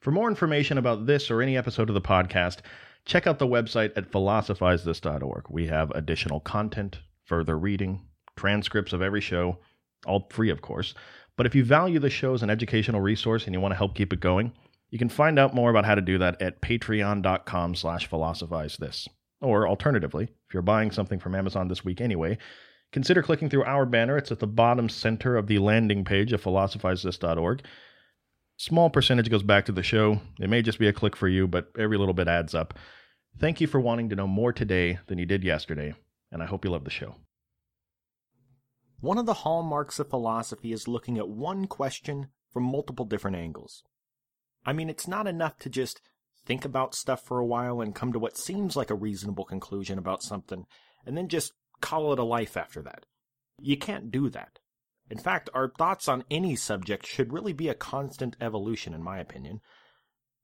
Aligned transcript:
For 0.00 0.12
more 0.12 0.28
information 0.28 0.78
about 0.78 1.06
this 1.06 1.30
or 1.30 1.42
any 1.42 1.56
episode 1.56 1.88
of 1.88 1.94
the 1.94 2.00
podcast, 2.00 2.58
check 3.04 3.26
out 3.26 3.38
the 3.38 3.46
website 3.46 3.92
at 3.96 4.10
philosophizethis.org. 4.10 5.46
We 5.50 5.66
have 5.66 5.90
additional 5.90 6.40
content, 6.40 7.00
further 7.24 7.58
reading, 7.58 8.06
transcripts 8.36 8.92
of 8.92 9.02
every 9.02 9.20
show, 9.20 9.58
all 10.06 10.28
free, 10.30 10.50
of 10.50 10.62
course. 10.62 10.94
But 11.36 11.46
if 11.46 11.54
you 11.54 11.64
value 11.64 11.98
the 11.98 12.10
show 12.10 12.34
as 12.34 12.42
an 12.42 12.50
educational 12.50 13.00
resource 13.00 13.46
and 13.46 13.54
you 13.54 13.60
want 13.60 13.72
to 13.72 13.78
help 13.78 13.94
keep 13.96 14.12
it 14.12 14.20
going, 14.20 14.52
you 14.90 14.98
can 14.98 15.08
find 15.08 15.38
out 15.38 15.54
more 15.54 15.70
about 15.70 15.84
how 15.84 15.94
to 15.94 16.00
do 16.00 16.18
that 16.18 16.40
at 16.40 16.62
patreon.com 16.62 17.74
slash 17.74 18.08
philosophizethis. 18.08 19.08
Or 19.40 19.68
alternatively, 19.68 20.24
if 20.24 20.54
you're 20.54 20.62
buying 20.62 20.90
something 20.90 21.18
from 21.18 21.34
Amazon 21.34 21.68
this 21.68 21.84
week 21.84 22.00
anyway, 22.00 22.38
consider 22.92 23.22
clicking 23.22 23.50
through 23.50 23.64
our 23.64 23.84
banner. 23.84 24.16
It's 24.16 24.32
at 24.32 24.38
the 24.38 24.46
bottom 24.46 24.88
center 24.88 25.36
of 25.36 25.46
the 25.46 25.58
landing 25.58 26.04
page 26.04 26.32
of 26.32 26.42
philosophizethis.org. 26.42 27.62
Small 28.60 28.90
percentage 28.90 29.30
goes 29.30 29.44
back 29.44 29.66
to 29.66 29.72
the 29.72 29.84
show. 29.84 30.20
It 30.40 30.50
may 30.50 30.62
just 30.62 30.80
be 30.80 30.88
a 30.88 30.92
click 30.92 31.14
for 31.14 31.28
you, 31.28 31.46
but 31.46 31.70
every 31.78 31.96
little 31.96 32.12
bit 32.12 32.26
adds 32.26 32.56
up. 32.56 32.74
Thank 33.38 33.60
you 33.60 33.68
for 33.68 33.78
wanting 33.78 34.08
to 34.08 34.16
know 34.16 34.26
more 34.26 34.52
today 34.52 34.98
than 35.06 35.16
you 35.16 35.26
did 35.26 35.44
yesterday, 35.44 35.94
and 36.32 36.42
I 36.42 36.46
hope 36.46 36.64
you 36.64 36.72
love 36.72 36.82
the 36.82 36.90
show. 36.90 37.14
One 38.98 39.16
of 39.16 39.26
the 39.26 39.34
hallmarks 39.34 40.00
of 40.00 40.10
philosophy 40.10 40.72
is 40.72 40.88
looking 40.88 41.18
at 41.18 41.28
one 41.28 41.68
question 41.68 42.30
from 42.52 42.64
multiple 42.64 43.04
different 43.04 43.36
angles. 43.36 43.84
I 44.66 44.72
mean, 44.72 44.90
it's 44.90 45.06
not 45.06 45.28
enough 45.28 45.56
to 45.60 45.70
just 45.70 46.00
think 46.44 46.64
about 46.64 46.96
stuff 46.96 47.22
for 47.22 47.38
a 47.38 47.46
while 47.46 47.80
and 47.80 47.94
come 47.94 48.12
to 48.12 48.18
what 48.18 48.36
seems 48.36 48.74
like 48.74 48.90
a 48.90 48.96
reasonable 48.96 49.44
conclusion 49.44 49.98
about 49.98 50.24
something, 50.24 50.66
and 51.06 51.16
then 51.16 51.28
just 51.28 51.52
call 51.80 52.12
it 52.12 52.18
a 52.18 52.24
life 52.24 52.56
after 52.56 52.82
that. 52.82 53.06
You 53.60 53.76
can't 53.76 54.10
do 54.10 54.28
that. 54.30 54.58
In 55.10 55.18
fact, 55.18 55.48
our 55.54 55.68
thoughts 55.68 56.08
on 56.08 56.24
any 56.30 56.54
subject 56.54 57.06
should 57.06 57.32
really 57.32 57.52
be 57.52 57.68
a 57.68 57.74
constant 57.74 58.36
evolution, 58.40 58.92
in 58.92 59.02
my 59.02 59.18
opinion. 59.18 59.60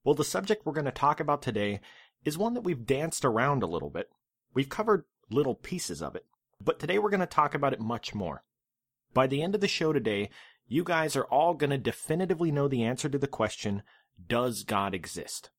Well, 0.04 0.14
the 0.14 0.24
subject 0.24 0.64
we're 0.64 0.72
going 0.72 0.84
to 0.86 0.90
talk 0.90 1.20
about 1.20 1.42
today 1.42 1.80
is 2.24 2.38
one 2.38 2.54
that 2.54 2.62
we've 2.62 2.86
danced 2.86 3.24
around 3.24 3.62
a 3.62 3.66
little 3.66 3.90
bit. 3.90 4.10
We've 4.54 4.68
covered 4.68 5.04
little 5.30 5.54
pieces 5.54 6.02
of 6.02 6.16
it, 6.16 6.24
but 6.60 6.78
today 6.78 6.98
we're 6.98 7.10
going 7.10 7.20
to 7.20 7.26
talk 7.26 7.54
about 7.54 7.72
it 7.72 7.80
much 7.80 8.14
more. 8.14 8.42
By 9.12 9.26
the 9.26 9.42
end 9.42 9.54
of 9.54 9.60
the 9.60 9.68
show 9.68 9.92
today, 9.92 10.30
you 10.66 10.82
guys 10.82 11.14
are 11.14 11.24
all 11.24 11.54
going 11.54 11.70
to 11.70 11.78
definitively 11.78 12.50
know 12.50 12.68
the 12.68 12.84
answer 12.84 13.08
to 13.08 13.18
the 13.18 13.26
question 13.26 13.82
Does 14.26 14.62
God 14.62 14.94
exist? 14.94 15.50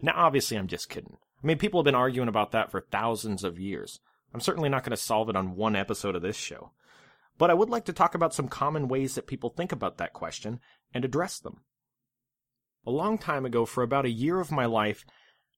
Now, 0.00 0.12
obviously, 0.16 0.58
I'm 0.58 0.66
just 0.66 0.90
kidding. 0.90 1.16
I 1.42 1.46
mean, 1.46 1.58
people 1.58 1.80
have 1.80 1.86
been 1.86 1.94
arguing 1.94 2.28
about 2.28 2.52
that 2.52 2.70
for 2.70 2.80
thousands 2.80 3.44
of 3.44 3.58
years. 3.58 4.00
I'm 4.34 4.40
certainly 4.40 4.68
not 4.68 4.84
going 4.84 4.90
to 4.90 4.96
solve 4.96 5.30
it 5.30 5.36
on 5.36 5.56
one 5.56 5.76
episode 5.76 6.14
of 6.14 6.22
this 6.22 6.36
show. 6.36 6.72
But 7.38 7.50
I 7.50 7.54
would 7.54 7.68
like 7.68 7.84
to 7.86 7.92
talk 7.92 8.14
about 8.14 8.34
some 8.34 8.48
common 8.48 8.88
ways 8.88 9.14
that 9.14 9.26
people 9.26 9.50
think 9.50 9.72
about 9.72 9.98
that 9.98 10.12
question 10.12 10.60
and 10.94 11.04
address 11.04 11.38
them. 11.38 11.62
A 12.86 12.90
long 12.90 13.18
time 13.18 13.44
ago, 13.44 13.66
for 13.66 13.82
about 13.82 14.06
a 14.06 14.10
year 14.10 14.40
of 14.40 14.52
my 14.52 14.64
life, 14.64 15.04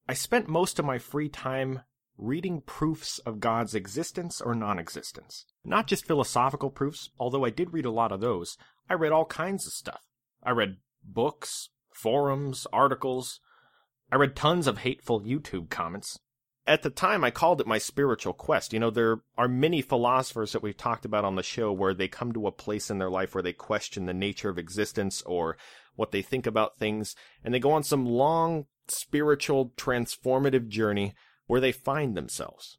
I 0.08 0.14
spent 0.14 0.48
most 0.48 0.78
of 0.78 0.84
my 0.84 0.98
free 0.98 1.28
time 1.28 1.82
reading 2.16 2.62
proofs 2.62 3.18
of 3.20 3.38
God's 3.38 3.74
existence 3.74 4.40
or 4.40 4.54
non 4.54 4.78
existence. 4.78 5.44
Not 5.64 5.86
just 5.86 6.06
philosophical 6.06 6.70
proofs, 6.70 7.10
although 7.18 7.44
I 7.44 7.50
did 7.50 7.72
read 7.72 7.84
a 7.84 7.90
lot 7.90 8.12
of 8.12 8.20
those. 8.20 8.56
I 8.90 8.94
read 8.94 9.12
all 9.12 9.26
kinds 9.26 9.66
of 9.66 9.72
stuff. 9.72 10.00
I 10.42 10.50
read 10.50 10.78
books, 11.04 11.68
forums, 11.92 12.66
articles. 12.72 13.40
I 14.10 14.16
read 14.16 14.34
tons 14.34 14.66
of 14.66 14.78
hateful 14.78 15.20
YouTube 15.20 15.68
comments 15.68 16.18
at 16.69 16.83
the 16.83 16.91
time 16.91 17.24
I 17.24 17.30
called 17.30 17.62
it 17.62 17.66
my 17.66 17.78
spiritual 17.78 18.34
quest. 18.34 18.74
You 18.74 18.78
know, 18.78 18.91
there 18.91 19.20
are 19.38 19.48
many 19.48 19.80
philosophers 19.80 20.52
that 20.52 20.62
we've 20.62 20.77
talked 20.77 21.06
about 21.06 21.25
on 21.25 21.34
the 21.34 21.42
show 21.42 21.72
where 21.72 21.94
they 21.94 22.08
come 22.08 22.33
to 22.33 22.47
a 22.47 22.52
place 22.52 22.91
in 22.91 22.98
their 22.98 23.08
life 23.08 23.34
where 23.34 23.42
they 23.42 23.55
question 23.55 24.05
the 24.05 24.12
nature 24.12 24.50
of 24.50 24.58
existence 24.58 25.22
or 25.22 25.56
what 25.97 26.12
they 26.12 26.20
think 26.22 26.47
about 26.47 26.78
things, 26.78 27.16
and 27.42 27.52
they 27.52 27.58
go 27.58 27.72
on 27.72 27.83
some 27.83 28.05
long 28.05 28.66
spiritual 28.86 29.72
transformative 29.77 30.69
journey 30.69 31.14
where 31.47 31.60
they 31.60 31.72
find 31.72 32.14
themselves. 32.14 32.78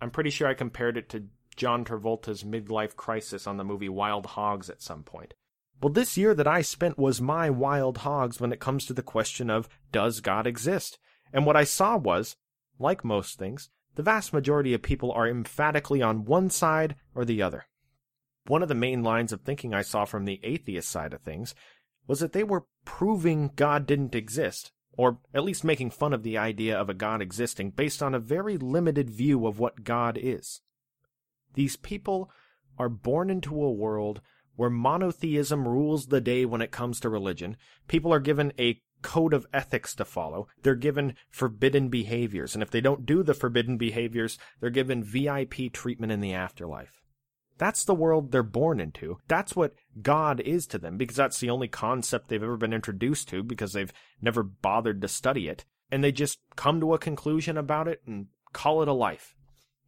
I'm 0.00 0.10
pretty 0.10 0.30
sure 0.30 0.48
I 0.48 0.54
compared 0.54 0.96
it 0.96 1.08
to 1.10 1.26
John 1.54 1.84
Travolta's 1.84 2.42
midlife 2.42 2.96
crisis 2.96 3.46
on 3.46 3.58
the 3.58 3.64
movie 3.64 3.88
Wild 3.88 4.26
Hogs 4.26 4.68
at 4.70 4.82
some 4.82 5.02
point. 5.02 5.34
Well, 5.82 5.92
this 5.92 6.16
year 6.16 6.34
that 6.34 6.48
I 6.48 6.62
spent 6.62 6.98
was 6.98 7.20
my 7.20 7.50
wild 7.50 7.98
hogs 7.98 8.40
when 8.40 8.52
it 8.52 8.60
comes 8.60 8.86
to 8.86 8.94
the 8.94 9.02
question 9.02 9.50
of 9.50 9.68
does 9.92 10.20
God 10.20 10.46
exist? 10.46 10.98
And 11.32 11.44
what 11.44 11.56
I 11.56 11.64
saw 11.64 11.98
was 11.98 12.36
like 12.78 13.04
most 13.04 13.38
things, 13.38 13.70
the 13.94 14.02
vast 14.02 14.32
majority 14.32 14.74
of 14.74 14.82
people 14.82 15.10
are 15.12 15.28
emphatically 15.28 16.02
on 16.02 16.24
one 16.24 16.50
side 16.50 16.96
or 17.14 17.24
the 17.24 17.42
other. 17.42 17.66
One 18.46 18.62
of 18.62 18.68
the 18.68 18.74
main 18.74 19.02
lines 19.02 19.32
of 19.32 19.40
thinking 19.40 19.74
I 19.74 19.82
saw 19.82 20.04
from 20.04 20.24
the 20.24 20.40
atheist 20.42 20.88
side 20.88 21.12
of 21.12 21.22
things 21.22 21.54
was 22.06 22.20
that 22.20 22.32
they 22.32 22.44
were 22.44 22.66
proving 22.84 23.50
God 23.56 23.86
didn't 23.86 24.14
exist, 24.14 24.70
or 24.96 25.18
at 25.34 25.44
least 25.44 25.64
making 25.64 25.90
fun 25.90 26.12
of 26.12 26.22
the 26.22 26.38
idea 26.38 26.78
of 26.78 26.88
a 26.88 26.94
God 26.94 27.20
existing 27.20 27.70
based 27.70 28.02
on 28.02 28.14
a 28.14 28.20
very 28.20 28.56
limited 28.56 29.10
view 29.10 29.46
of 29.46 29.58
what 29.58 29.82
God 29.82 30.18
is. 30.20 30.60
These 31.54 31.76
people 31.76 32.30
are 32.78 32.88
born 32.88 33.30
into 33.30 33.62
a 33.62 33.72
world 33.72 34.20
where 34.54 34.70
monotheism 34.70 35.66
rules 35.66 36.06
the 36.06 36.20
day 36.20 36.44
when 36.44 36.62
it 36.62 36.70
comes 36.70 37.00
to 37.00 37.08
religion. 37.08 37.56
People 37.88 38.12
are 38.12 38.20
given 38.20 38.52
a 38.58 38.80
code 39.06 39.32
of 39.32 39.46
ethics 39.52 39.94
to 39.94 40.04
follow. 40.04 40.48
They're 40.64 40.74
given 40.74 41.14
forbidden 41.30 41.90
behaviors. 41.90 42.54
And 42.54 42.62
if 42.62 42.72
they 42.72 42.80
don't 42.80 43.06
do 43.06 43.22
the 43.22 43.34
forbidden 43.34 43.76
behaviors, 43.76 44.36
they're 44.58 44.68
given 44.68 45.04
VIP 45.04 45.72
treatment 45.72 46.10
in 46.10 46.20
the 46.20 46.34
afterlife. 46.34 47.00
That's 47.56 47.84
the 47.84 47.94
world 47.94 48.32
they're 48.32 48.42
born 48.42 48.80
into. 48.80 49.18
That's 49.28 49.54
what 49.54 49.74
God 50.02 50.40
is 50.40 50.66
to 50.66 50.78
them 50.78 50.96
because 50.96 51.14
that's 51.14 51.38
the 51.38 51.50
only 51.50 51.68
concept 51.68 52.28
they've 52.28 52.42
ever 52.42 52.56
been 52.56 52.72
introduced 52.72 53.28
to 53.28 53.44
because 53.44 53.74
they've 53.74 53.92
never 54.20 54.42
bothered 54.42 55.00
to 55.02 55.08
study 55.08 55.46
it. 55.46 55.64
And 55.88 56.02
they 56.02 56.10
just 56.10 56.40
come 56.56 56.80
to 56.80 56.92
a 56.92 56.98
conclusion 56.98 57.56
about 57.56 57.86
it 57.86 58.02
and 58.06 58.26
call 58.52 58.82
it 58.82 58.88
a 58.88 58.92
life. 58.92 59.36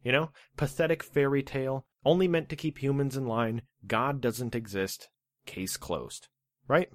You 0.01 0.13
know, 0.13 0.29
pathetic 0.55 1.03
fairy 1.03 1.43
tale, 1.43 1.85
only 2.05 2.29
meant 2.29 2.47
to 2.49 2.55
keep 2.55 2.77
humans 2.77 3.17
in 3.17 3.27
line. 3.27 3.63
God 3.85 4.21
doesn't 4.21 4.55
exist. 4.55 5.09
Case 5.45 5.75
closed. 5.75 6.29
Right? 6.69 6.89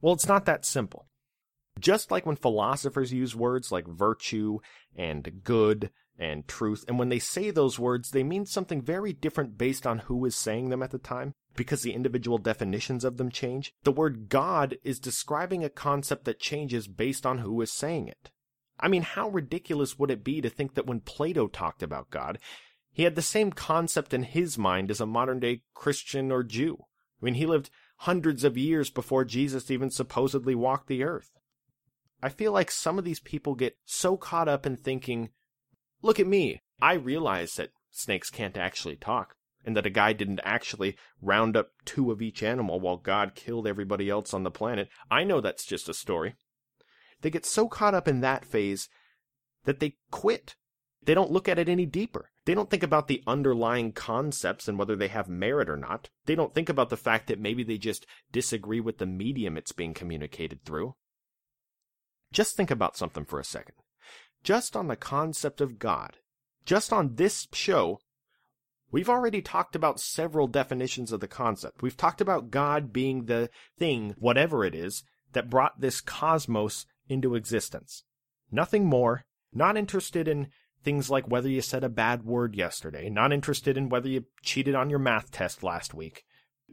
Well, 0.00 0.14
it's 0.14 0.26
not 0.26 0.46
that 0.46 0.64
simple. 0.64 1.09
Just 1.80 2.10
like 2.10 2.26
when 2.26 2.36
philosophers 2.36 3.12
use 3.12 3.34
words 3.34 3.72
like 3.72 3.86
virtue 3.88 4.58
and 4.94 5.42
good 5.42 5.90
and 6.18 6.46
truth, 6.46 6.84
and 6.86 6.98
when 6.98 7.08
they 7.08 7.18
say 7.18 7.50
those 7.50 7.78
words, 7.78 8.10
they 8.10 8.22
mean 8.22 8.44
something 8.44 8.82
very 8.82 9.12
different 9.12 9.56
based 9.56 9.86
on 9.86 10.00
who 10.00 10.24
is 10.26 10.36
saying 10.36 10.68
them 10.68 10.82
at 10.82 10.90
the 10.90 10.98
time, 10.98 11.32
because 11.56 11.82
the 11.82 11.94
individual 11.94 12.38
definitions 12.38 13.04
of 13.04 13.16
them 13.16 13.30
change. 13.30 13.72
The 13.84 13.92
word 13.92 14.28
God 14.28 14.76
is 14.84 15.00
describing 15.00 15.64
a 15.64 15.70
concept 15.70 16.26
that 16.26 16.38
changes 16.38 16.86
based 16.86 17.24
on 17.24 17.38
who 17.38 17.60
is 17.62 17.72
saying 17.72 18.08
it. 18.08 18.30
I 18.78 18.88
mean, 18.88 19.02
how 19.02 19.28
ridiculous 19.28 19.98
would 19.98 20.10
it 20.10 20.22
be 20.24 20.40
to 20.40 20.50
think 20.50 20.74
that 20.74 20.86
when 20.86 21.00
Plato 21.00 21.48
talked 21.48 21.82
about 21.82 22.10
God, 22.10 22.38
he 22.92 23.04
had 23.04 23.14
the 23.14 23.22
same 23.22 23.52
concept 23.52 24.12
in 24.12 24.24
his 24.24 24.58
mind 24.58 24.90
as 24.90 25.00
a 25.00 25.06
modern 25.06 25.40
day 25.40 25.62
Christian 25.74 26.30
or 26.30 26.42
Jew? 26.42 26.78
I 27.20 27.24
mean, 27.24 27.34
he 27.34 27.46
lived 27.46 27.70
hundreds 27.98 28.44
of 28.44 28.56
years 28.56 28.90
before 28.90 29.24
Jesus 29.24 29.70
even 29.70 29.90
supposedly 29.90 30.54
walked 30.54 30.88
the 30.88 31.04
earth. 31.04 31.30
I 32.22 32.28
feel 32.28 32.52
like 32.52 32.70
some 32.70 32.98
of 32.98 33.04
these 33.04 33.20
people 33.20 33.54
get 33.54 33.78
so 33.84 34.16
caught 34.16 34.48
up 34.48 34.66
in 34.66 34.76
thinking, 34.76 35.30
look 36.02 36.20
at 36.20 36.26
me. 36.26 36.60
I 36.80 36.94
realize 36.94 37.54
that 37.54 37.70
snakes 37.90 38.30
can't 38.30 38.56
actually 38.56 38.96
talk, 38.96 39.34
and 39.64 39.76
that 39.76 39.86
a 39.86 39.90
guy 39.90 40.12
didn't 40.12 40.40
actually 40.44 40.96
round 41.22 41.56
up 41.56 41.70
two 41.84 42.10
of 42.10 42.22
each 42.22 42.42
animal 42.42 42.80
while 42.80 42.96
God 42.96 43.34
killed 43.34 43.66
everybody 43.66 44.10
else 44.10 44.34
on 44.34 44.42
the 44.42 44.50
planet. 44.50 44.88
I 45.10 45.24
know 45.24 45.40
that's 45.40 45.64
just 45.64 45.88
a 45.88 45.94
story. 45.94 46.34
They 47.22 47.30
get 47.30 47.46
so 47.46 47.68
caught 47.68 47.94
up 47.94 48.08
in 48.08 48.20
that 48.20 48.44
phase 48.44 48.88
that 49.64 49.80
they 49.80 49.96
quit. 50.10 50.56
They 51.02 51.14
don't 51.14 51.30
look 51.30 51.48
at 51.48 51.58
it 51.58 51.68
any 51.68 51.86
deeper. 51.86 52.30
They 52.44 52.54
don't 52.54 52.70
think 52.70 52.82
about 52.82 53.08
the 53.08 53.22
underlying 53.26 53.92
concepts 53.92 54.68
and 54.68 54.78
whether 54.78 54.96
they 54.96 55.08
have 55.08 55.28
merit 55.28 55.68
or 55.68 55.76
not. 55.76 56.10
They 56.26 56.34
don't 56.34 56.54
think 56.54 56.68
about 56.68 56.90
the 56.90 56.96
fact 56.96 57.26
that 57.28 57.38
maybe 57.38 57.62
they 57.62 57.78
just 57.78 58.06
disagree 58.32 58.80
with 58.80 58.98
the 58.98 59.06
medium 59.06 59.56
it's 59.56 59.72
being 59.72 59.94
communicated 59.94 60.64
through. 60.64 60.94
Just 62.32 62.56
think 62.56 62.70
about 62.70 62.96
something 62.96 63.24
for 63.24 63.40
a 63.40 63.44
second. 63.44 63.74
Just 64.42 64.76
on 64.76 64.88
the 64.88 64.96
concept 64.96 65.60
of 65.60 65.78
God, 65.78 66.16
just 66.64 66.92
on 66.92 67.16
this 67.16 67.48
show, 67.52 67.98
we've 68.90 69.08
already 69.08 69.42
talked 69.42 69.74
about 69.74 70.00
several 70.00 70.46
definitions 70.46 71.12
of 71.12 71.20
the 71.20 71.28
concept. 71.28 71.82
We've 71.82 71.96
talked 71.96 72.20
about 72.20 72.50
God 72.50 72.92
being 72.92 73.24
the 73.24 73.50
thing, 73.78 74.14
whatever 74.18 74.64
it 74.64 74.74
is, 74.74 75.02
that 75.32 75.50
brought 75.50 75.80
this 75.80 76.00
cosmos 76.00 76.86
into 77.08 77.34
existence. 77.34 78.04
Nothing 78.50 78.86
more, 78.86 79.24
not 79.52 79.76
interested 79.76 80.26
in 80.28 80.48
things 80.82 81.10
like 81.10 81.28
whether 81.28 81.48
you 81.48 81.60
said 81.60 81.84
a 81.84 81.88
bad 81.88 82.24
word 82.24 82.54
yesterday, 82.54 83.10
not 83.10 83.32
interested 83.32 83.76
in 83.76 83.88
whether 83.88 84.08
you 84.08 84.24
cheated 84.42 84.74
on 84.74 84.90
your 84.90 84.98
math 84.98 85.30
test 85.30 85.62
last 85.62 85.92
week. 85.92 86.24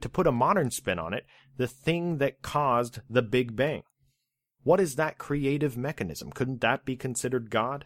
To 0.02 0.10
put 0.10 0.28
a 0.28 0.32
modern 0.32 0.72
spin 0.72 1.00
on 1.00 1.14
it, 1.14 1.26
the 1.58 1.68
thing 1.68 2.20
that 2.20 2.42
caused 2.42 3.02
the 3.10 3.24
Big 3.24 3.56
Bang. 3.56 3.82
What 4.68 4.82
is 4.82 4.98
that 4.98 5.18
creative 5.18 5.78
mechanism? 5.78 6.30
Couldn't 6.30 6.60
that 6.60 6.84
be 6.84 6.98
considered 6.98 7.50
God? 7.50 7.86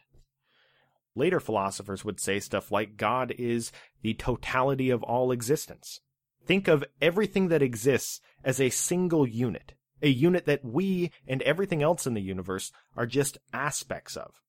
Later 1.13 1.39
philosophers 1.39 2.03
would 2.03 2.19
say 2.19 2.39
stuff 2.39 2.71
like 2.71 2.97
God 2.97 3.35
is 3.37 3.71
the 4.01 4.15
totality 4.15 4.89
of 4.89 5.03
all 5.03 5.31
existence. 5.31 5.99
Think 6.43 6.67
of 6.67 6.83
everything 6.99 7.49
that 7.49 7.61
exists 7.61 8.19
as 8.43 8.59
a 8.59 8.71
single 8.71 9.27
unit. 9.27 9.73
a 10.01 10.09
unit 10.09 10.45
that 10.45 10.65
we 10.65 11.11
and 11.27 11.41
everything 11.43 11.83
else 11.83 12.07
in 12.07 12.13
the 12.13 12.21
universe 12.21 12.71
are 12.95 13.05
just 13.05 13.37
aspects 13.53 14.17
of. 14.17 14.41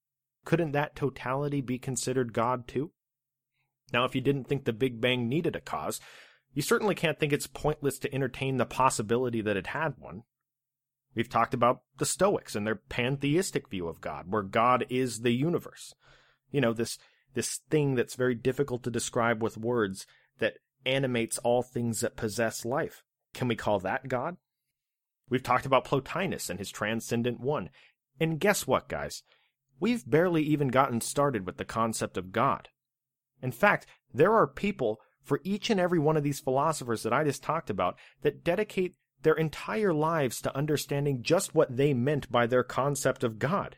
Couldn't 0.45 0.73
that 0.73 0.97
totality 0.97 1.61
be 1.61 1.79
considered 1.79 2.33
God 2.33 2.67
too? 2.67 2.91
Now, 3.93 4.05
if 4.05 4.15
you 4.15 4.21
didn't 4.21 4.45
think 4.45 4.65
the 4.65 4.73
Big 4.73 5.01
Bang 5.01 5.29
needed 5.29 5.55
a 5.55 5.61
cause, 5.61 6.01
you 6.55 6.63
certainly 6.63 6.95
can't 6.95 7.19
think 7.19 7.33
it's 7.33 7.47
pointless 7.47 7.99
to 7.99 8.15
entertain 8.15 8.57
the 8.57 8.65
possibility 8.65 9.41
that 9.43 9.57
it 9.57 9.69
had 9.69 9.95
one. 9.99 10.23
We've 11.15 11.29
talked 11.29 11.55
about 11.55 11.83
the 11.99 12.07
Stoics 12.07 12.55
and 12.55 12.67
their 12.67 12.77
pantheistic 12.77 13.69
view 13.69 13.89
of 13.89 14.01
God, 14.01 14.31
where 14.31 14.43
God 14.43 14.87
is 14.89 15.21
the 15.21 15.33
universe. 15.33 15.95
You 16.51 16.61
know, 16.61 16.73
this, 16.73 16.99
this 17.35 17.61
thing 17.71 17.95
that's 17.95 18.15
very 18.15 18.35
difficult 18.35 18.83
to 18.85 18.91
describe 18.91 19.43
with 19.43 19.59
words 19.59 20.07
that 20.39 20.55
animates 20.87 21.39
all 21.39 21.63
things 21.63 22.01
that 22.01 22.17
possess 22.17 22.65
life. 22.65 23.03
Can 23.35 23.49
we 23.49 23.57
call 23.57 23.79
that 23.81 24.09
God? 24.09 24.37
We've 25.29 25.43
talked 25.43 25.67
about 25.67 25.85
Plotinus 25.85 26.51
and 26.51 26.59
his 26.59 26.71
transcendent 26.71 27.41
one. 27.41 27.71
And 28.21 28.41
guess 28.41 28.67
what, 28.67 28.89
guys? 28.89 29.23
We've 29.81 30.09
barely 30.09 30.43
even 30.43 30.69
gotten 30.69 31.01
started 31.01 31.47
with 31.47 31.57
the 31.57 31.65
concept 31.65 32.17
of 32.17 32.33
God. 32.33 32.69
In 33.43 33.53
fact, 33.53 33.87
there 34.13 34.33
are 34.33 34.47
people 34.47 35.01
for 35.23 35.41
each 35.45 35.71
and 35.71 35.81
every 35.81 35.99
one 35.99 36.17
of 36.17 36.23
these 36.23 36.41
philosophers 36.41 37.03
that 37.03 37.13
I 37.13 37.25
just 37.25 37.43
talked 37.43 37.71
about 37.71 37.99
that 38.23 38.45
dedicate 38.45 38.95
their 39.23 39.35
entire 39.35 39.93
lives 39.93 40.41
to 40.43 40.57
understanding 40.57 41.23
just 41.23 41.55
what 41.55 41.77
they 41.77 41.95
meant 41.95 42.31
by 42.31 42.47
their 42.47 42.65
concept 42.65 43.25
of 43.25 43.39
God. 43.39 43.77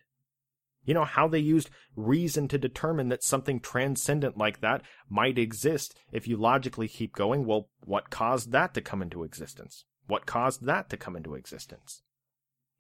You 0.85 0.95
know, 0.95 1.05
how 1.05 1.29
they 1.29 1.39
used 1.39 1.71
reason 1.97 2.47
to 2.49 2.59
determine 2.59 3.09
that 3.09 3.25
something 3.25 3.61
transcendent 3.61 4.37
like 4.37 4.61
that 4.61 4.83
might 5.09 5.39
exist 5.39 5.95
if 6.13 6.29
you 6.29 6.37
logically 6.37 6.89
keep 6.89 7.15
going. 7.15 7.47
Well, 7.47 7.71
what 7.85 8.11
caused 8.11 8.53
that 8.53 8.75
to 8.75 8.83
come 8.83 9.01
into 9.01 9.25
existence? 9.25 9.87
What 10.07 10.27
caused 10.27 10.67
that 10.67 10.91
to 10.91 10.97
come 10.99 11.17
into 11.17 11.35
existence? 11.35 12.03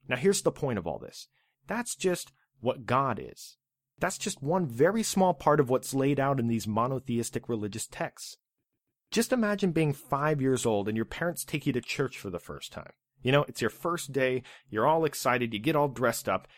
Now, 0.07 0.17
here's 0.17 0.43
the 0.43 0.53
point 0.53 0.79
of 0.79 0.87
all 0.87 0.99
this 0.99 1.29
that's 1.67 1.95
just 1.95 2.33
what 2.61 2.85
God 2.85 3.19
is. 3.19 3.57
That's 3.99 4.19
just 4.19 4.43
one 4.43 4.67
very 4.67 5.03
small 5.03 5.33
part 5.33 5.61
of 5.61 5.71
what's 5.71 5.95
laid 5.95 6.21
out 6.21 6.41
in 6.41 6.49
these 6.49 6.67
monotheistic 6.67 7.49
religious 7.49 7.87
texts. 7.87 8.37
Just 9.15 9.33
imagine 9.33 9.71
being 9.71 9.93
five 9.93 10.43
years 10.43 10.67
old 10.67 10.89
and 10.89 10.97
your 10.97 11.05
parents 11.05 11.45
take 11.45 11.69
you 11.69 11.73
to 11.75 11.81
church 11.81 12.19
for 12.19 12.31
the 12.31 12.41
first 12.41 12.73
time. 12.73 12.91
You 13.23 13.31
know, 13.31 13.45
it's 13.47 13.61
your 13.61 13.71
first 13.71 14.11
day, 14.11 14.43
you're 14.69 14.89
all 14.89 15.05
excited, 15.05 15.55
you 15.55 15.61
get 15.61 15.77
all 15.77 15.87
dressed 15.87 16.29
up, 16.29 16.49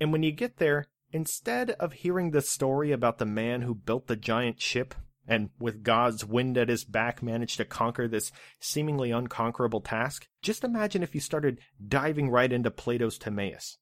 and 0.00 0.10
when 0.10 0.24
you 0.24 0.32
get 0.32 0.56
there, 0.56 0.88
instead 1.12 1.70
of 1.70 1.92
hearing 1.92 2.32
the 2.32 2.42
story 2.42 2.90
about 2.90 3.18
the 3.18 3.24
man 3.24 3.62
who 3.62 3.76
built 3.76 4.08
the 4.08 4.16
giant 4.16 4.60
ship 4.60 4.92
and 5.28 5.50
with 5.60 5.84
God's 5.84 6.24
wind 6.24 6.58
at 6.58 6.68
his 6.68 6.84
back 6.84 7.22
managed 7.22 7.58
to 7.58 7.64
conquer 7.64 8.08
this 8.08 8.32
seemingly 8.58 9.12
unconquerable 9.12 9.80
task, 9.80 10.26
just 10.42 10.64
imagine 10.64 11.04
if 11.04 11.14
you 11.14 11.20
started 11.20 11.60
diving 11.86 12.28
right 12.28 12.52
into 12.52 12.72
Plato's 12.72 13.18
Timaeus. 13.18 13.78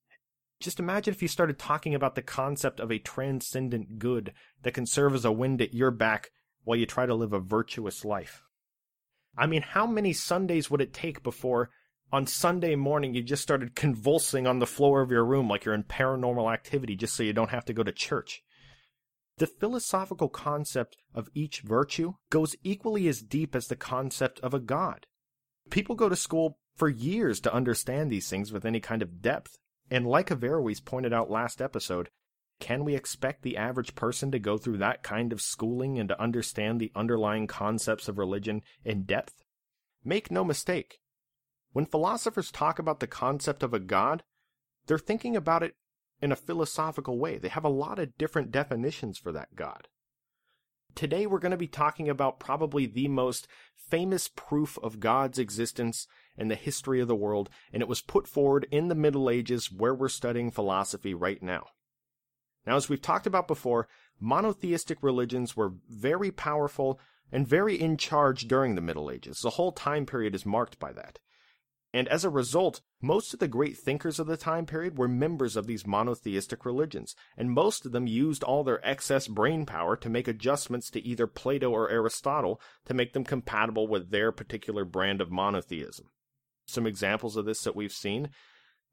Just 0.61 0.79
imagine 0.79 1.15
if 1.15 1.23
you 1.23 1.29
started 1.29 1.59
talking 1.59 1.95
about 1.95 2.15
the 2.15 2.21
concept 2.21 2.79
of 2.79 2.93
a 2.93 2.99
transcendent 2.99 3.99
good 3.99 4.35
that 4.65 4.75
can 4.75 4.85
serve 4.85 5.15
as 5.15 5.25
a 5.25 5.33
wind 5.33 5.63
at 5.63 5.73
your 5.73 5.91
back 5.91 6.31
while 6.65 6.79
you 6.79 6.87
try 6.87 7.07
to 7.07 7.15
live 7.15 7.33
a 7.33 7.41
virtuous 7.41 8.05
life. 8.05 8.43
I 9.37 9.47
mean, 9.47 9.63
how 9.63 9.87
many 9.87 10.13
Sundays 10.13 10.71
would 10.71 10.81
it 10.81 10.93
take 10.93 11.23
before 11.23 11.71
on 12.13 12.27
Sunday 12.27 12.77
morning 12.77 13.15
you 13.15 13.23
just 13.23 13.43
started 13.43 13.75
convulsing 13.75 14.47
on 14.47 14.59
the 14.59 14.67
floor 14.67 15.01
of 15.01 15.11
your 15.11 15.25
room 15.25 15.49
like 15.49 15.65
you're 15.65 15.75
in 15.75 15.85
paranormal 15.85 16.53
activity 16.53 16.95
just 16.95 17.15
so 17.15 17.23
you 17.23 17.33
don't 17.33 17.51
have 17.51 17.65
to 17.65 17.73
go 17.73 17.83
to 17.83 17.93
church? 17.93 18.43
The 19.39 19.47
philosophical 19.47 20.29
concept 20.29 20.97
of 21.15 21.31
each 21.35 21.63
virtue 21.63 22.15
goes 22.31 22.55
equally 22.63 23.09
as 23.09 23.23
deep 23.23 23.57
as 23.57 23.69
the 23.69 23.77
concept 23.77 24.39
of 24.41 24.53
a 24.53 24.61
god. 24.61 25.07
People 25.71 25.95
go 25.95 26.09
to 26.09 26.17
school 26.17 26.59
for 26.77 26.89
years 26.89 27.41
to 27.41 27.55
understand 27.55 28.11
these 28.11 28.29
things 28.29 28.53
with 28.53 28.65
any 28.65 28.81
kind 28.81 29.03
of 29.03 29.23
depth. 29.23 29.57
And 29.91 30.07
like 30.07 30.29
Averroes 30.29 30.85
pointed 30.85 31.13
out 31.13 31.31
last 31.31 31.61
episode, 31.61 32.09
can 32.63 32.85
we 32.85 32.95
expect 32.95 33.43
the 33.43 33.57
average 33.57 33.97
person 33.97 34.31
to 34.31 34.39
go 34.39 34.57
through 34.57 34.77
that 34.77 35.03
kind 35.03 35.33
of 35.33 35.43
schooling 35.43 35.99
and 35.99 36.09
to 36.09 36.23
understand 36.23 36.79
the 36.81 36.93
underlying 36.95 37.49
concepts 37.49 38.07
of 38.07 38.19
religion 38.19 38.63
in 38.85 39.03
depth? 39.03 39.43
Make 40.05 40.31
no 40.31 40.45
mistake. 40.45 41.01
When 41.73 41.87
philosophers 41.87 42.53
talk 42.53 42.79
about 42.79 43.01
the 43.01 43.09
concept 43.09 43.65
of 43.65 43.75
a 43.75 43.81
god, 43.81 44.23
they're 44.87 44.97
thinking 44.97 45.35
about 45.35 45.65
it 45.65 45.75
in 46.21 46.31
a 46.31 46.37
philosophical 46.37 47.19
way. 47.19 47.37
They 47.37 47.49
have 47.49 47.65
a 47.65 47.69
lot 47.69 47.99
of 47.99 48.17
different 48.17 48.53
definitions 48.53 49.19
for 49.19 49.33
that 49.33 49.57
god. 49.57 49.89
Today 50.95 51.27
we're 51.27 51.41
going 51.41 51.51
to 51.51 51.57
be 51.57 51.67
talking 51.67 52.09
about 52.09 52.39
probably 52.39 52.87
the 52.87 53.09
most 53.09 53.49
famous 53.77 54.29
proof 54.29 54.79
of 54.85 55.01
God's 55.01 55.41
existence 55.41 56.07
in 56.39 56.47
the 56.47 56.55
history 56.55 57.01
of 57.01 57.09
the 57.09 57.17
world, 57.17 57.51
and 57.73 57.83
it 57.83 57.89
was 57.89 58.03
put 58.03 58.29
forward 58.29 58.69
in 58.71 58.87
the 58.87 58.95
Middle 58.95 59.29
Ages 59.29 59.73
where 59.73 59.97
we're 59.97 60.09
studying 60.09 60.53
philosophy 60.53 61.13
right 61.13 61.43
now. 61.43 61.65
Now, 62.67 62.77
as 62.77 62.89
we've 62.89 63.03
talked 63.03 63.27
about 63.27 63.49
before, 63.49 63.89
monotheistic 64.21 64.99
religions 65.03 65.57
were 65.57 65.75
very 65.89 66.31
powerful 66.31 67.01
and 67.33 67.49
very 67.49 67.81
in 67.81 67.97
charge 67.97 68.47
during 68.47 68.75
the 68.75 68.81
Middle 68.81 69.11
Ages. 69.11 69.41
The 69.41 69.51
whole 69.51 69.73
time 69.73 70.07
period 70.07 70.35
is 70.35 70.47
marked 70.47 70.79
by 70.79 70.93
that. 70.93 71.19
And 71.95 72.09
as 72.09 72.25
a 72.25 72.31
result, 72.31 72.81
most 73.03 73.35
of 73.35 73.41
the 73.41 73.49
great 73.49 73.77
thinkers 73.77 74.19
of 74.19 74.27
the 74.27 74.39
time 74.39 74.65
period 74.65 74.97
were 74.97 75.09
members 75.09 75.57
of 75.57 75.67
these 75.67 75.87
monotheistic 75.87 76.65
religions, 76.65 77.15
and 77.37 77.51
most 77.51 77.85
of 77.85 77.93
them 77.93 78.07
used 78.07 78.43
all 78.43 78.65
their 78.65 78.87
excess 78.87 79.29
brain 79.29 79.67
power 79.67 79.95
to 79.97 80.09
make 80.09 80.27
adjustments 80.27 80.89
to 80.91 81.07
either 81.07 81.27
Plato 81.27 81.71
or 81.71 81.91
Aristotle 81.91 82.61
to 82.87 82.95
make 82.95 83.13
them 83.13 83.25
compatible 83.25 83.89
with 83.89 84.11
their 84.11 84.33
particular 84.33 84.87
brand 84.87 85.21
of 85.21 85.31
monotheism. 85.31 86.07
Some 86.67 86.87
examples 86.87 87.37
of 87.37 87.45
this 87.45 87.63
that 87.65 87.77
we've 87.77 87.93
seen 87.93 88.31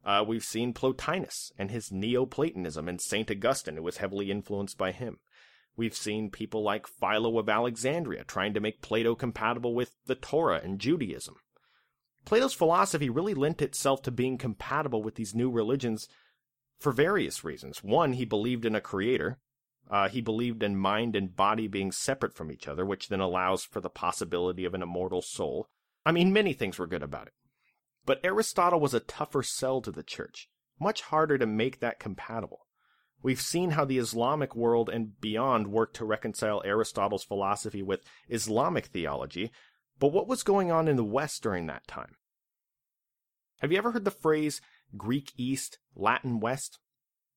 uh, 0.06 0.24
we've 0.26 0.44
seen 0.44 0.74
Plotinus 0.74 1.52
and 1.58 1.72
his 1.72 1.92
Neoplatonism 1.92 2.88
and 2.88 3.02
St. 3.02 3.30
Augustine, 3.30 3.76
who 3.76 3.84
was 3.84 3.98
heavily 3.98 4.32
influenced 4.32 4.78
by 4.78 4.92
him. 4.92 5.20
We've 5.76 5.96
seen 5.96 6.30
people 6.30 6.64
like 6.64 6.88
Philo 6.88 7.38
of 7.38 7.50
Alexandria 7.50 8.24
trying 8.24 8.54
to 8.54 8.60
make 8.60 8.82
Plato 8.82 9.16
compatible 9.16 9.74
with 9.74 9.96
the 10.06 10.16
Torah 10.16 10.62
and 10.64 10.80
Judaism. 10.80 11.36
Plato's 12.26 12.54
philosophy 12.54 13.10
really 13.10 13.34
lent 13.34 13.62
itself 13.62 14.02
to 14.04 14.12
being 14.12 14.38
compatible 14.38 15.02
with 15.02 15.16
these 15.16 15.34
new 15.34 15.50
religions 15.50 16.08
for 16.80 16.92
various 16.92 17.44
reasons. 17.44 17.84
One, 17.84 18.14
he 18.14 18.26
believed 18.26 18.66
in 18.66 18.76
a 18.76 18.82
creator. 18.82 19.40
Uh, 19.90 20.10
he 20.10 20.22
believed 20.22 20.62
in 20.62 20.76
mind 20.76 21.16
and 21.16 21.36
body 21.36 21.68
being 21.68 21.92
separate 21.92 22.36
from 22.36 22.52
each 22.52 22.68
other, 22.68 22.86
which 22.86 23.08
then 23.08 23.20
allows 23.20 23.64
for 23.64 23.82
the 23.82 23.90
possibility 23.90 24.66
of 24.66 24.74
an 24.74 24.84
immortal 24.84 25.22
soul. 25.22 25.68
I 26.06 26.12
mean, 26.12 26.32
many 26.32 26.54
things 26.54 26.78
were 26.78 26.88
good 26.88 27.04
about 27.04 27.28
it. 27.28 27.34
But 28.06 28.20
Aristotle 28.24 28.80
was 28.80 28.94
a 28.94 29.00
tougher 29.00 29.44
sell 29.44 29.82
to 29.82 29.92
the 29.92 30.04
church, 30.04 30.50
much 30.80 31.02
harder 31.02 31.38
to 31.38 31.46
make 31.46 31.80
that 31.80 32.00
compatible. 32.00 32.66
We've 33.22 33.42
seen 33.42 33.72
how 33.72 33.86
the 33.86 33.98
Islamic 33.98 34.56
world 34.56 34.90
and 34.90 35.20
beyond 35.20 35.68
worked 35.68 35.96
to 35.98 36.06
reconcile 36.06 36.62
Aristotle's 36.64 37.26
philosophy 37.26 37.84
with 37.84 38.02
Islamic 38.30 38.88
theology, 38.88 39.52
but 40.00 40.14
what 40.14 40.28
was 40.28 40.44
going 40.44 40.72
on 40.72 40.88
in 40.88 40.96
the 40.96 41.04
West 41.04 41.44
during 41.44 41.68
that 41.68 41.86
time? 41.86 42.16
Have 43.60 43.72
you 43.74 43.78
ever 43.78 43.92
heard 43.92 44.06
the 44.06 44.12
phrase 44.12 44.62
Greek 44.96 45.34
East, 45.36 45.80
Latin 45.96 46.40
West? 46.40 46.80